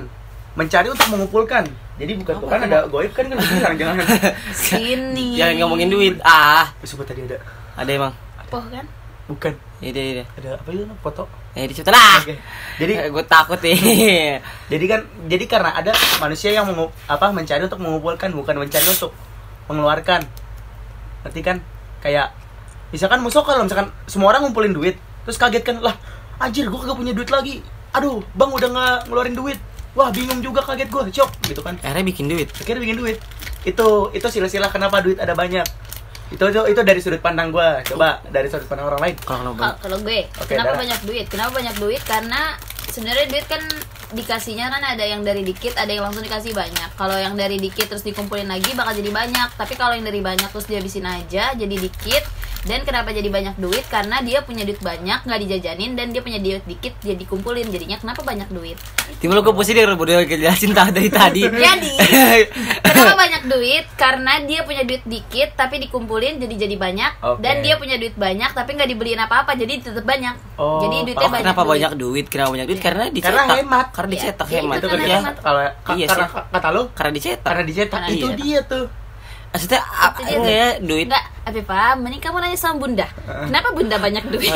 mencari 0.56 0.88
untuk 0.88 1.04
mengumpulkan. 1.12 1.68
Jadi 2.00 2.12
bukan 2.16 2.34
bukan 2.40 2.58
ada 2.64 2.88
goib 2.88 3.12
kan 3.12 3.28
kan 3.28 3.36
bilang 3.36 3.76
jangan. 3.76 3.96
Sini. 4.56 5.36
jangan 5.36 5.54
ngomongin 5.60 5.92
duit 5.92 6.16
ah 6.24 6.64
Sebut 6.80 7.04
tadi 7.04 7.28
ada 7.28 7.36
ada 7.76 7.90
emang 7.92 8.12
Poh 8.48 8.64
kan? 8.72 8.88
bukan 9.28 9.52
ini 9.84 10.16
ini 10.16 10.24
ada 10.24 10.56
apa 10.56 10.68
itu 10.72 10.88
foto. 11.04 11.28
Ya 11.56 11.64
dicoba 11.64 11.96
lah 11.96 12.20
Oke. 12.20 12.36
Jadi 12.76 12.92
gue 13.08 13.24
takut 13.24 13.56
nih 13.64 13.78
jadi 14.72 14.84
kan 14.84 15.00
jadi 15.24 15.44
karena 15.48 15.72
ada 15.72 15.96
manusia 16.20 16.52
yang 16.52 16.68
mengu, 16.68 16.92
apa 17.08 17.32
mencari 17.32 17.64
untuk 17.64 17.80
mengumpulkan 17.80 18.28
bukan 18.36 18.60
mencari 18.60 18.84
untuk 18.84 19.16
mengeluarkan. 19.72 20.20
Ngerti 21.24 21.40
kan? 21.40 21.56
Kayak 22.04 22.36
misalkan 22.92 23.24
musuh 23.24 23.40
kalau 23.40 23.64
misalkan 23.64 23.88
semua 24.04 24.36
orang 24.36 24.44
ngumpulin 24.44 24.76
duit, 24.76 25.00
terus 25.24 25.40
kaget 25.40 25.64
kan 25.64 25.80
lah 25.80 25.96
anjir 26.36 26.68
gua 26.68 26.84
kagak 26.84 27.00
punya 27.00 27.12
duit 27.16 27.32
lagi. 27.32 27.64
Aduh, 27.96 28.20
Bang 28.36 28.52
udah 28.52 28.68
nggak 28.68 28.98
ngeluarin 29.08 29.32
duit. 29.32 29.58
Wah, 29.96 30.12
bingung 30.12 30.44
juga 30.44 30.60
kaget 30.60 30.92
gua, 30.92 31.08
shock 31.08 31.32
gitu 31.48 31.64
kan. 31.64 31.80
akhirnya 31.80 32.04
bikin 32.04 32.28
duit 32.28 32.52
Akhirnya 32.52 32.84
bikin 32.84 33.00
duit. 33.00 33.16
Itu 33.64 34.12
itu 34.12 34.26
sila-sila 34.28 34.68
kenapa 34.68 35.00
duit 35.00 35.16
ada 35.16 35.32
banyak. 35.32 35.64
Itu 36.30 36.42
itu, 36.50 36.60
itu 36.66 36.80
dari 36.82 37.00
sudut 37.02 37.22
pandang 37.22 37.54
gua. 37.54 37.80
Coba 37.86 38.18
dari 38.26 38.50
sudut 38.50 38.66
pandang 38.66 38.90
orang 38.90 39.00
lain. 39.02 39.16
kalau 39.22 39.54
Kalau 39.54 39.76
kalau 39.78 39.98
gue, 40.02 40.26
Oke, 40.42 40.54
kenapa 40.54 40.74
Dara. 40.74 40.82
banyak 40.82 41.00
duit? 41.06 41.26
Kenapa 41.30 41.50
banyak 41.54 41.76
duit? 41.78 42.02
Karena 42.02 42.58
sebenarnya 42.90 43.26
duit 43.30 43.46
kan 43.46 43.62
dikasihnya 44.06 44.70
kan 44.70 44.82
ada 44.82 45.02
yang 45.02 45.26
dari 45.26 45.42
dikit, 45.42 45.74
ada 45.74 45.90
yang 45.90 46.06
langsung 46.06 46.22
dikasih 46.22 46.54
banyak. 46.54 46.90
Kalau 46.94 47.16
yang 47.18 47.34
dari 47.34 47.58
dikit 47.58 47.90
terus 47.90 48.06
dikumpulin 48.06 48.46
lagi 48.46 48.74
bakal 48.74 48.94
jadi 48.94 49.10
banyak. 49.10 49.48
Tapi 49.54 49.74
kalau 49.74 49.94
yang 49.94 50.06
dari 50.06 50.22
banyak 50.22 50.50
terus 50.50 50.66
dihabisin 50.66 51.06
aja 51.06 51.54
jadi 51.54 51.76
dikit. 51.78 52.22
Dan 52.66 52.82
kenapa 52.82 53.10
jadi 53.10 53.26
banyak 53.26 53.56
duit? 53.56 53.86
Karena 53.86 54.18
dia 54.20 54.42
punya 54.42 54.62
duit 54.62 54.78
banyak 54.78 55.22
nggak 55.22 55.40
dijajanin 55.40 55.94
dan 55.94 56.10
dia 56.10 56.18
punya 56.18 56.36
duit 56.36 56.66
dikit 56.66 56.98
jadi 56.98 57.14
dikumpulin. 57.16 57.70
Jadinya 57.70 57.96
kenapa 57.96 58.20
banyak 58.20 58.50
duit? 58.50 58.74
timbul 59.16 59.38
gue 59.38 59.54
pusing 59.54 59.72
deh 59.72 59.86
udah 59.86 60.26
jelasin 60.26 60.74
dari 60.74 61.08
tadi 61.08 61.46
Jadi 61.64 61.90
kenapa 62.82 63.14
banyak 63.16 63.42
duit? 63.46 63.86
Karena 63.94 64.42
dia 64.42 64.60
punya 64.62 64.82
duit 64.82 65.00
dikit 65.02 65.54
tapi 65.54 65.78
dikumpulin 65.78 66.36
jadi 66.36 66.54
jadi 66.58 66.74
banyak. 66.76 67.12
Oke. 67.22 67.40
Dan 67.40 67.62
dia 67.62 67.74
punya 67.76 67.96
duit 67.96 68.12
banyak 68.12 68.50
tapi 68.50 68.74
nggak 68.74 68.88
dibeliin 68.88 69.20
apa-apa 69.20 69.54
jadi 69.54 69.78
tetap 69.78 70.02
banyak. 70.02 70.34
Oh, 70.56 70.82
jadi 70.82 70.96
duitnya 71.06 71.22
Oh, 71.22 71.30
banyak. 71.30 71.44
kenapa 71.44 71.62
duit. 71.62 71.70
banyak 71.70 71.92
duit? 71.94 72.26
Kenapa 72.26 72.50
banyak 72.50 72.66
duit? 72.66 72.80
Karena 72.80 73.04
dicetak. 73.08 73.36
Karena 73.36 73.54
hemat. 73.56 73.86
Karena 73.92 74.10
dicetak 74.10 74.46
Iya, 74.46 74.58
hemat. 74.58 74.76
itu 74.76 74.86
kan 74.86 74.98
ya. 74.98 75.18
Kalau 75.36 75.62
ka- 75.80 75.94
Iya 75.94 76.06
karena 76.06 76.26
kata 76.50 76.68
lo 76.68 76.82
Karena 76.90 77.12
dicetak. 77.14 77.44
karena 77.46 77.62
dicetak 77.64 78.00
Karena 78.00 78.08
itu 78.12 78.26
iya. 78.26 78.36
dia 78.36 78.58
tuh 78.64 78.84
Maksudnya 79.48 79.80
apa 79.80 80.18
ya 80.22 80.76
duit? 80.78 81.06
Enggak, 81.06 81.24
Afifa, 81.42 81.94
mending 81.94 82.18
kamu 82.18 82.38
nanya 82.38 82.54
sama 82.54 82.76
bunda 82.78 83.06
Kenapa 83.24 83.68
bunda 83.70 83.96
banyak 83.96 84.24
duit? 84.28 84.52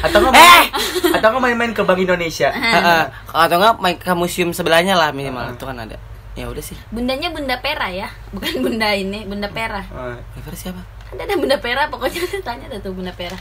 atau 0.00 0.18
nggak 0.22 0.34
Eh! 0.34 0.64
atau 1.12 1.28
nggak 1.28 1.42
main-main 1.42 1.72
ke 1.72 1.82
Bank 1.82 1.98
Indonesia 1.98 2.48
Heeh. 2.48 3.02
Atau 3.28 3.56
enggak 3.56 3.74
main 3.78 3.94
ke 3.94 4.12
museum 4.12 4.50
sebelahnya 4.50 4.94
lah 4.94 5.10
minimal 5.10 5.52
itu 5.52 5.62
kan 5.62 5.76
ada. 5.78 5.96
Ya 6.32 6.46
udah 6.46 6.62
sih. 6.62 6.78
Bundanya 6.88 7.28
bunda 7.28 7.58
pera 7.58 7.90
ya 7.90 8.06
Bukan 8.30 8.62
bunda 8.62 8.94
ini, 8.94 9.26
bunda 9.26 9.48
pera 9.48 9.82
Eh, 9.82 10.16
Oliver 10.32 10.54
siapa? 10.54 10.80
Ada 11.08 11.24
ada 11.24 11.34
bunda 11.34 11.56
pera, 11.56 11.88
pokoknya 11.88 12.20
tanya 12.46 12.64
ada 12.66 12.78
tuh 12.78 12.92
bunda 12.92 13.10
pera 13.10 13.34